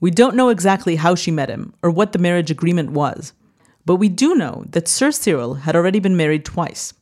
We 0.02 0.12
don't 0.12 0.36
know 0.36 0.50
exactly 0.50 0.98
how 0.98 1.16
she 1.16 1.32
met 1.32 1.50
him 1.50 1.74
or 1.82 1.90
what 1.90 2.12
the 2.12 2.20
marriage 2.20 2.52
agreement 2.52 2.92
was, 2.92 3.34
but 3.86 3.96
we 3.96 4.10
do 4.10 4.36
know 4.36 4.66
that 4.70 4.88
Sir 4.88 5.12
Cyril 5.12 5.56
had 5.56 5.76
already 5.76 6.00
been 6.00 6.16
married 6.16 6.46
twice. 6.46 6.94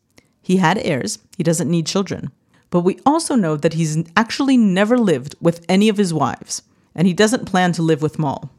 He 0.42 0.58
had 0.58 0.78
heirs, 0.78 1.20
he 1.36 1.44
doesn't 1.44 1.70
need 1.70 1.86
children, 1.86 2.32
but 2.70 2.82
we 2.82 3.00
also 3.06 3.36
know 3.36 3.58
that 3.58 3.74
he's 3.74 4.04
actually 4.16 4.58
never 4.58 4.98
lived 4.98 5.36
with 5.42 5.66
any 5.68 5.90
of 5.90 5.98
his 5.98 6.14
wives, 6.14 6.62
and 6.96 7.08
he 7.08 7.14
doesn't 7.14 7.46
plan 7.46 7.72
to 7.74 7.82
live 7.82 8.02
with 8.02 8.18
Moll. 8.18 8.50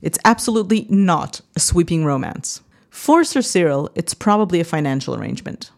It's 0.00 0.18
absolutely 0.24 0.86
not 0.88 1.40
a 1.54 1.60
sweeping 1.60 2.04
romance. 2.04 2.62
For 2.90 3.24
Sir 3.24 3.42
Cyril, 3.42 3.90
it's 3.94 4.14
probably 4.14 4.60
a 4.60 4.64
financial 4.64 5.14
arrangement. 5.14 5.70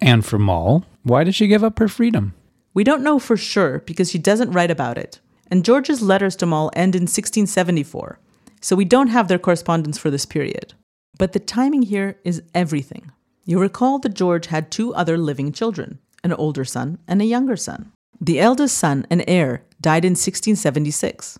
And 0.00 0.24
for 0.24 0.38
Moll, 0.38 0.84
why 1.02 1.24
did 1.24 1.34
she 1.34 1.46
give 1.46 1.64
up 1.64 1.78
her 1.78 1.88
freedom? 1.88 2.34
We 2.78 2.84
don't 2.84 3.02
know 3.02 3.18
for 3.18 3.36
sure 3.36 3.80
because 3.80 4.08
she 4.08 4.18
doesn't 4.18 4.52
write 4.52 4.70
about 4.70 4.98
it, 4.98 5.18
and 5.50 5.64
George's 5.64 6.00
letters 6.00 6.36
to 6.36 6.46
Moll 6.46 6.70
end 6.76 6.94
in 6.94 7.10
1674, 7.10 8.20
so 8.60 8.76
we 8.76 8.84
don't 8.84 9.08
have 9.08 9.26
their 9.26 9.36
correspondence 9.36 9.98
for 9.98 10.12
this 10.12 10.24
period. 10.24 10.74
But 11.18 11.32
the 11.32 11.40
timing 11.40 11.82
here 11.82 12.20
is 12.22 12.40
everything. 12.54 13.10
You 13.44 13.58
recall 13.58 13.98
that 13.98 14.14
George 14.14 14.46
had 14.46 14.70
two 14.70 14.94
other 14.94 15.18
living 15.18 15.50
children 15.50 15.98
an 16.22 16.32
older 16.34 16.64
son 16.64 16.98
and 17.08 17.20
a 17.20 17.24
younger 17.24 17.56
son. 17.56 17.90
The 18.20 18.38
eldest 18.38 18.78
son 18.78 19.08
and 19.10 19.24
heir 19.26 19.64
died 19.80 20.04
in 20.04 20.12
1676, 20.12 21.36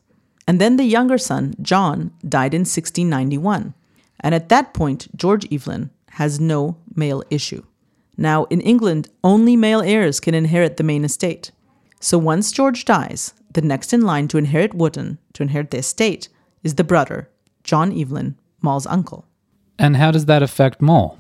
and 0.49 0.61
then 0.61 0.77
the 0.77 0.83
younger 0.83 1.19
son, 1.19 1.55
John, 1.63 2.11
died 2.29 2.53
in 2.53 2.63
1691. 2.63 3.75
And 4.19 4.35
at 4.35 4.49
that 4.49 4.75
point, 4.75 5.07
George 5.15 5.47
Evelyn 5.53 5.91
has 6.19 6.41
no 6.41 6.79
male 6.97 7.23
issue. 7.31 7.63
Now, 8.19 8.45
in 8.47 8.61
England, 8.61 9.09
only 9.23 9.55
male 9.57 9.81
heirs 9.81 10.19
can 10.19 10.35
inherit 10.35 10.77
the 10.77 10.83
main 10.83 11.05
estate. 11.05 11.53
So 12.01 12.19
once 12.19 12.51
George 12.51 12.85
dies, 12.85 13.33
the 13.55 13.63
next 13.63 13.93
in 13.93 14.03
line 14.03 14.27
to 14.29 14.39
inherit 14.39 14.75
Wootton, 14.75 15.19
to 15.35 15.45
inherit 15.45 15.71
the 15.71 15.79
estate, 15.79 16.29
is 16.65 16.75
the 16.75 16.85
brother, 16.85 17.31
John 17.63 17.97
Evelyn, 17.99 18.37
Moll's 18.61 18.87
uncle. 18.87 19.25
And 19.79 19.97
how 19.97 20.11
does 20.11 20.27
that 20.27 20.43
affect 20.43 20.83
Moll? 20.83 21.17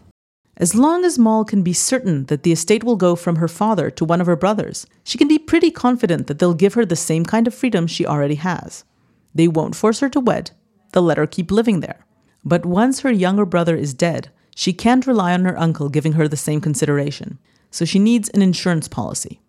As 0.56 0.74
long 0.74 1.04
as 1.04 1.20
Moll 1.20 1.44
can 1.44 1.62
be 1.62 1.72
certain 1.72 2.24
that 2.24 2.42
the 2.42 2.50
estate 2.50 2.82
will 2.82 2.96
go 2.96 3.14
from 3.14 3.36
her 3.36 3.46
father 3.46 3.90
to 3.90 4.04
one 4.04 4.20
of 4.20 4.26
her 4.26 4.34
brothers, 4.34 4.84
she 5.04 5.16
can 5.16 5.28
be 5.28 5.38
pretty 5.38 5.70
confident 5.70 6.26
that 6.26 6.40
they'll 6.40 6.52
give 6.52 6.74
her 6.74 6.84
the 6.84 6.96
same 6.96 7.24
kind 7.24 7.46
of 7.46 7.54
freedom 7.54 7.86
she 7.86 8.04
already 8.04 8.34
has. 8.34 8.84
They 9.32 9.46
won't 9.46 9.76
force 9.76 10.00
her 10.00 10.08
to 10.08 10.18
wed, 10.18 10.50
they'll 10.92 11.04
let 11.04 11.18
her 11.18 11.28
keep 11.28 11.52
living 11.52 11.78
there. 11.78 12.04
But 12.44 12.66
once 12.66 13.00
her 13.00 13.12
younger 13.12 13.46
brother 13.46 13.76
is 13.76 13.94
dead, 13.94 14.30
she 14.58 14.72
can't 14.72 15.06
rely 15.06 15.32
on 15.32 15.44
her 15.44 15.56
uncle 15.56 15.88
giving 15.88 16.14
her 16.14 16.26
the 16.26 16.36
same 16.36 16.60
consideration, 16.60 17.38
so 17.70 17.84
she 17.84 18.00
needs 18.00 18.28
an 18.30 18.42
insurance 18.42 18.88
policy. 18.88 19.40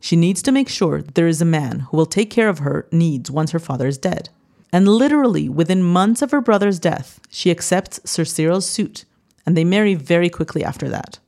She 0.00 0.16
needs 0.16 0.40
to 0.40 0.50
make 0.50 0.70
sure 0.70 1.02
that 1.02 1.14
there 1.14 1.28
is 1.28 1.42
a 1.42 1.44
man 1.44 1.80
who 1.80 1.96
will 1.98 2.06
take 2.06 2.30
care 2.30 2.48
of 2.48 2.60
her 2.60 2.88
needs 2.90 3.30
once 3.30 3.50
her 3.50 3.58
father 3.58 3.86
is 3.86 3.98
dead. 3.98 4.30
And 4.72 4.88
literally, 4.88 5.46
within 5.46 5.82
months 5.82 6.22
of 6.22 6.30
her 6.30 6.40
brother's 6.40 6.78
death, 6.78 7.20
she 7.28 7.50
accepts 7.50 8.00
Sir 8.10 8.24
Cyril's 8.24 8.64
suit 8.66 9.04
and 9.44 9.58
they 9.58 9.62
marry 9.62 9.94
very 9.94 10.30
quickly 10.30 10.64
after 10.64 10.88
that. 10.88 11.18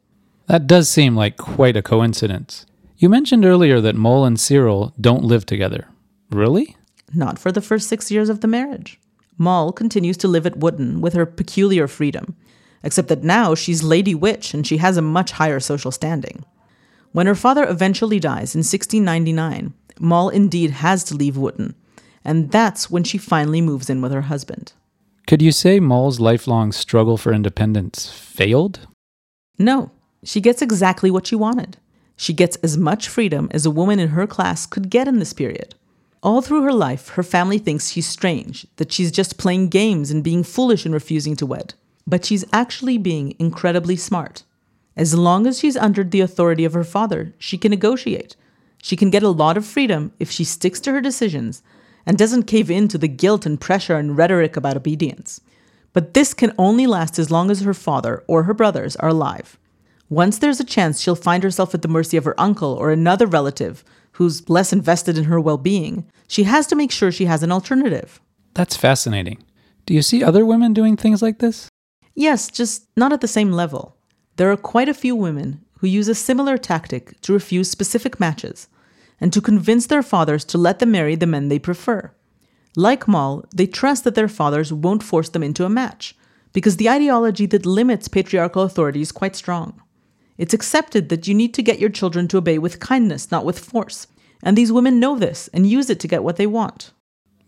That 0.46 0.66
does 0.66 0.88
seem 0.88 1.14
like 1.14 1.36
quite 1.36 1.76
a 1.76 1.82
coincidence. 1.82 2.64
You 2.96 3.10
mentioned 3.10 3.44
earlier 3.44 3.82
that 3.82 3.94
Moll 3.94 4.24
and 4.24 4.40
Cyril 4.40 4.94
don't 4.98 5.22
live 5.22 5.44
together. 5.44 5.86
Really? 6.30 6.78
Not 7.12 7.38
for 7.38 7.52
the 7.52 7.60
first 7.60 7.88
six 7.88 8.10
years 8.10 8.30
of 8.30 8.40
the 8.40 8.48
marriage. 8.48 8.98
Moll 9.36 9.70
continues 9.70 10.16
to 10.16 10.28
live 10.28 10.46
at 10.46 10.56
Wootton 10.56 11.02
with 11.02 11.12
her 11.12 11.26
peculiar 11.26 11.86
freedom, 11.86 12.34
except 12.82 13.08
that 13.08 13.24
now 13.24 13.54
she's 13.54 13.82
Lady 13.82 14.14
Wyche 14.14 14.54
and 14.54 14.66
she 14.66 14.78
has 14.78 14.96
a 14.96 15.02
much 15.02 15.32
higher 15.32 15.60
social 15.60 15.90
standing. 15.90 16.44
When 17.12 17.26
her 17.26 17.34
father 17.34 17.68
eventually 17.68 18.20
dies 18.20 18.54
in 18.54 18.60
1699, 18.60 19.74
Moll 20.00 20.28
indeed 20.28 20.70
has 20.70 21.02
to 21.04 21.14
leave 21.14 21.36
Wootton, 21.36 21.74
and 22.24 22.50
that's 22.50 22.90
when 22.90 23.04
she 23.04 23.18
finally 23.18 23.60
moves 23.60 23.90
in 23.90 24.00
with 24.00 24.12
her 24.12 24.22
husband. 24.22 24.72
Could 25.26 25.42
you 25.42 25.52
say 25.52 25.80
Moll's 25.80 26.20
lifelong 26.20 26.72
struggle 26.72 27.16
for 27.16 27.32
independence 27.32 28.10
failed? 28.10 28.86
No, 29.58 29.90
she 30.22 30.40
gets 30.40 30.62
exactly 30.62 31.10
what 31.10 31.26
she 31.26 31.36
wanted. 31.36 31.78
She 32.16 32.32
gets 32.32 32.56
as 32.56 32.76
much 32.76 33.08
freedom 33.08 33.48
as 33.52 33.64
a 33.64 33.70
woman 33.70 33.98
in 33.98 34.08
her 34.08 34.26
class 34.26 34.66
could 34.66 34.90
get 34.90 35.06
in 35.06 35.18
this 35.18 35.32
period. 35.32 35.74
All 36.22 36.42
through 36.42 36.62
her 36.62 36.72
life, 36.72 37.10
her 37.10 37.22
family 37.22 37.58
thinks 37.58 37.90
she's 37.90 38.08
strange, 38.08 38.66
that 38.76 38.90
she's 38.90 39.12
just 39.12 39.38
playing 39.38 39.68
games 39.68 40.10
and 40.10 40.24
being 40.24 40.42
foolish 40.42 40.84
and 40.84 40.92
refusing 40.92 41.36
to 41.36 41.46
wed. 41.46 41.74
But 42.08 42.24
she's 42.24 42.46
actually 42.54 42.96
being 42.96 43.36
incredibly 43.38 43.94
smart. 43.94 44.44
As 44.96 45.14
long 45.14 45.46
as 45.46 45.58
she's 45.58 45.76
under 45.76 46.02
the 46.02 46.22
authority 46.22 46.64
of 46.64 46.72
her 46.72 46.82
father, 46.82 47.34
she 47.38 47.58
can 47.58 47.70
negotiate. 47.70 48.34
She 48.82 48.96
can 48.96 49.10
get 49.10 49.22
a 49.22 49.28
lot 49.28 49.58
of 49.58 49.66
freedom 49.66 50.12
if 50.18 50.30
she 50.30 50.42
sticks 50.42 50.80
to 50.80 50.92
her 50.92 51.02
decisions 51.02 51.62
and 52.06 52.16
doesn't 52.16 52.44
cave 52.44 52.70
in 52.70 52.88
to 52.88 52.96
the 52.96 53.08
guilt 53.08 53.44
and 53.44 53.60
pressure 53.60 53.96
and 53.96 54.16
rhetoric 54.16 54.56
about 54.56 54.76
obedience. 54.78 55.42
But 55.92 56.14
this 56.14 56.32
can 56.32 56.54
only 56.56 56.86
last 56.86 57.18
as 57.18 57.30
long 57.30 57.50
as 57.50 57.60
her 57.60 57.74
father 57.74 58.24
or 58.26 58.44
her 58.44 58.54
brothers 58.54 58.96
are 58.96 59.10
alive. 59.10 59.58
Once 60.08 60.38
there's 60.38 60.60
a 60.60 60.64
chance 60.64 61.00
she'll 61.00 61.14
find 61.14 61.42
herself 61.42 61.74
at 61.74 61.82
the 61.82 61.88
mercy 61.88 62.16
of 62.16 62.24
her 62.24 62.40
uncle 62.40 62.72
or 62.72 62.90
another 62.90 63.26
relative 63.26 63.84
who's 64.12 64.48
less 64.48 64.72
invested 64.72 65.18
in 65.18 65.24
her 65.24 65.38
well 65.38 65.58
being, 65.58 66.06
she 66.26 66.44
has 66.44 66.66
to 66.66 66.76
make 66.76 66.90
sure 66.90 67.12
she 67.12 67.26
has 67.26 67.42
an 67.42 67.52
alternative. 67.52 68.20
That's 68.54 68.76
fascinating. 68.76 69.44
Do 69.84 69.92
you 69.92 70.00
see 70.00 70.24
other 70.24 70.46
women 70.46 70.72
doing 70.72 70.96
things 70.96 71.20
like 71.20 71.38
this? 71.38 71.68
Yes, 72.18 72.50
just 72.50 72.88
not 72.96 73.12
at 73.12 73.20
the 73.20 73.28
same 73.28 73.52
level. 73.52 73.96
There 74.38 74.50
are 74.50 74.56
quite 74.56 74.88
a 74.88 75.00
few 75.02 75.14
women 75.14 75.64
who 75.78 75.86
use 75.86 76.08
a 76.08 76.16
similar 76.16 76.58
tactic 76.58 77.20
to 77.20 77.32
refuse 77.32 77.70
specific 77.70 78.18
matches 78.18 78.66
and 79.20 79.32
to 79.32 79.40
convince 79.40 79.86
their 79.86 80.02
fathers 80.02 80.44
to 80.46 80.58
let 80.58 80.80
them 80.80 80.90
marry 80.90 81.14
the 81.14 81.28
men 81.28 81.46
they 81.46 81.60
prefer. 81.60 82.10
Like 82.74 83.06
Moll, 83.06 83.44
they 83.54 83.68
trust 83.68 84.02
that 84.02 84.16
their 84.16 84.26
fathers 84.26 84.72
won't 84.72 85.04
force 85.04 85.28
them 85.28 85.44
into 85.44 85.64
a 85.64 85.68
match, 85.68 86.16
because 86.52 86.76
the 86.76 86.90
ideology 86.90 87.46
that 87.46 87.64
limits 87.64 88.08
patriarchal 88.08 88.62
authority 88.62 89.00
is 89.00 89.12
quite 89.12 89.36
strong. 89.36 89.80
It's 90.38 90.54
accepted 90.54 91.10
that 91.10 91.28
you 91.28 91.34
need 91.34 91.54
to 91.54 91.62
get 91.62 91.78
your 91.78 91.88
children 91.88 92.26
to 92.28 92.38
obey 92.38 92.58
with 92.58 92.80
kindness, 92.80 93.30
not 93.30 93.44
with 93.44 93.60
force, 93.60 94.08
and 94.42 94.58
these 94.58 94.72
women 94.72 94.98
know 94.98 95.16
this 95.16 95.48
and 95.54 95.68
use 95.68 95.88
it 95.88 96.00
to 96.00 96.08
get 96.08 96.24
what 96.24 96.34
they 96.34 96.48
want. 96.48 96.90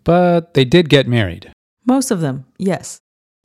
But 0.04 0.54
they 0.54 0.64
did 0.64 0.88
get 0.88 1.08
married. 1.08 1.52
Most 1.86 2.12
of 2.12 2.20
them, 2.20 2.46
yes. 2.56 3.00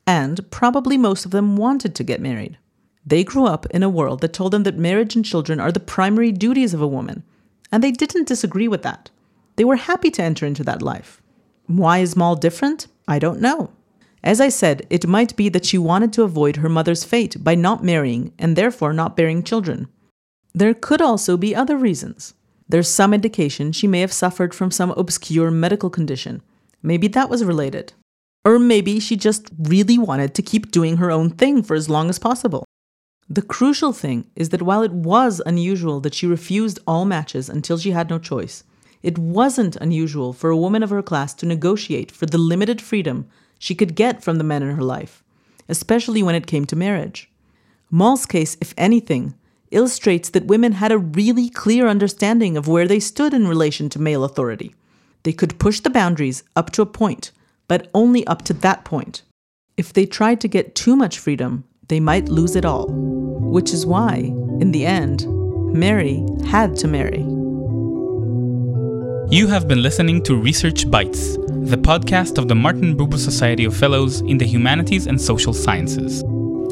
And 0.06 0.48
probably 0.50 0.96
most 0.96 1.24
of 1.24 1.30
them 1.32 1.56
wanted 1.56 1.94
to 1.94 2.04
get 2.04 2.20
married. 2.20 2.58
They 3.04 3.24
grew 3.24 3.46
up 3.46 3.66
in 3.66 3.82
a 3.82 3.88
world 3.88 4.20
that 4.20 4.32
told 4.32 4.52
them 4.52 4.64
that 4.64 4.76
marriage 4.76 5.16
and 5.16 5.24
children 5.24 5.60
are 5.60 5.72
the 5.72 5.80
primary 5.80 6.32
duties 6.32 6.74
of 6.74 6.82
a 6.82 6.86
woman, 6.86 7.22
and 7.70 7.82
they 7.82 7.92
didn't 7.92 8.28
disagree 8.28 8.68
with 8.68 8.82
that. 8.82 9.10
They 9.56 9.64
were 9.64 9.76
happy 9.76 10.10
to 10.12 10.22
enter 10.22 10.46
into 10.46 10.64
that 10.64 10.82
life. 10.82 11.20
Why 11.66 11.98
is 11.98 12.16
Moll 12.16 12.36
different? 12.36 12.86
I 13.08 13.18
don't 13.18 13.40
know. 13.40 13.70
As 14.22 14.40
I 14.40 14.48
said, 14.48 14.86
it 14.90 15.06
might 15.06 15.36
be 15.36 15.48
that 15.50 15.64
she 15.64 15.78
wanted 15.78 16.12
to 16.14 16.22
avoid 16.22 16.56
her 16.56 16.68
mother's 16.68 17.04
fate 17.04 17.42
by 17.42 17.54
not 17.54 17.84
marrying 17.84 18.32
and 18.38 18.56
therefore 18.56 18.92
not 18.92 19.16
bearing 19.16 19.42
children. 19.42 19.88
There 20.52 20.74
could 20.74 21.00
also 21.00 21.36
be 21.36 21.54
other 21.54 21.76
reasons. 21.76 22.34
There's 22.68 22.88
some 22.88 23.14
indication 23.14 23.70
she 23.70 23.86
may 23.86 24.00
have 24.00 24.12
suffered 24.12 24.52
from 24.52 24.72
some 24.72 24.90
obscure 24.92 25.50
medical 25.50 25.90
condition. 25.90 26.42
Maybe 26.82 27.06
that 27.08 27.30
was 27.30 27.44
related. 27.44 27.92
Or 28.46 28.60
maybe 28.60 29.00
she 29.00 29.16
just 29.16 29.50
really 29.58 29.98
wanted 29.98 30.32
to 30.34 30.42
keep 30.50 30.70
doing 30.70 30.98
her 30.98 31.10
own 31.10 31.30
thing 31.30 31.64
for 31.64 31.74
as 31.74 31.88
long 31.88 32.08
as 32.08 32.20
possible. 32.20 32.64
The 33.28 33.42
crucial 33.42 33.92
thing 33.92 34.30
is 34.36 34.50
that 34.50 34.62
while 34.62 34.84
it 34.84 34.92
was 34.92 35.42
unusual 35.44 35.98
that 36.02 36.14
she 36.14 36.28
refused 36.28 36.78
all 36.86 37.04
matches 37.04 37.48
until 37.48 37.76
she 37.76 37.90
had 37.90 38.08
no 38.08 38.20
choice, 38.20 38.62
it 39.02 39.18
wasn't 39.18 39.74
unusual 39.74 40.32
for 40.32 40.50
a 40.50 40.56
woman 40.56 40.84
of 40.84 40.90
her 40.90 41.02
class 41.02 41.34
to 41.34 41.46
negotiate 41.46 42.12
for 42.12 42.26
the 42.26 42.38
limited 42.38 42.80
freedom 42.80 43.26
she 43.58 43.74
could 43.74 43.96
get 43.96 44.22
from 44.22 44.38
the 44.38 44.44
men 44.44 44.62
in 44.62 44.76
her 44.76 44.84
life, 44.84 45.24
especially 45.68 46.22
when 46.22 46.36
it 46.36 46.46
came 46.46 46.66
to 46.66 46.76
marriage. 46.76 47.28
Moll's 47.90 48.26
case, 48.26 48.56
if 48.60 48.74
anything, 48.76 49.34
illustrates 49.72 50.28
that 50.30 50.46
women 50.46 50.70
had 50.70 50.92
a 50.92 50.98
really 50.98 51.48
clear 51.48 51.88
understanding 51.88 52.56
of 52.56 52.68
where 52.68 52.86
they 52.86 53.00
stood 53.00 53.34
in 53.34 53.48
relation 53.48 53.88
to 53.88 54.00
male 54.00 54.22
authority. 54.22 54.76
They 55.24 55.32
could 55.32 55.58
push 55.58 55.80
the 55.80 55.90
boundaries 55.90 56.44
up 56.54 56.70
to 56.70 56.82
a 56.82 56.86
point, 56.86 57.32
but 57.68 57.88
only 57.94 58.26
up 58.26 58.42
to 58.42 58.54
that 58.54 58.84
point. 58.84 59.22
If 59.76 59.92
they 59.92 60.06
tried 60.06 60.40
to 60.40 60.48
get 60.48 60.74
too 60.74 60.96
much 60.96 61.18
freedom, 61.18 61.64
they 61.88 62.00
might 62.00 62.28
lose 62.28 62.56
it 62.56 62.64
all. 62.64 62.88
Which 62.88 63.72
is 63.72 63.86
why, 63.86 64.32
in 64.60 64.72
the 64.72 64.86
end, 64.86 65.26
Mary 65.74 66.24
had 66.46 66.76
to 66.76 66.88
marry. 66.88 67.20
You 69.28 69.48
have 69.48 69.66
been 69.66 69.82
listening 69.82 70.22
to 70.22 70.36
Research 70.36 70.90
Bites, 70.90 71.36
the 71.36 71.76
podcast 71.76 72.38
of 72.38 72.48
the 72.48 72.54
Martin 72.54 72.96
Buber 72.96 73.18
Society 73.18 73.64
of 73.64 73.76
Fellows 73.76 74.20
in 74.20 74.38
the 74.38 74.46
Humanities 74.46 75.06
and 75.06 75.20
Social 75.20 75.52
Sciences. 75.52 76.22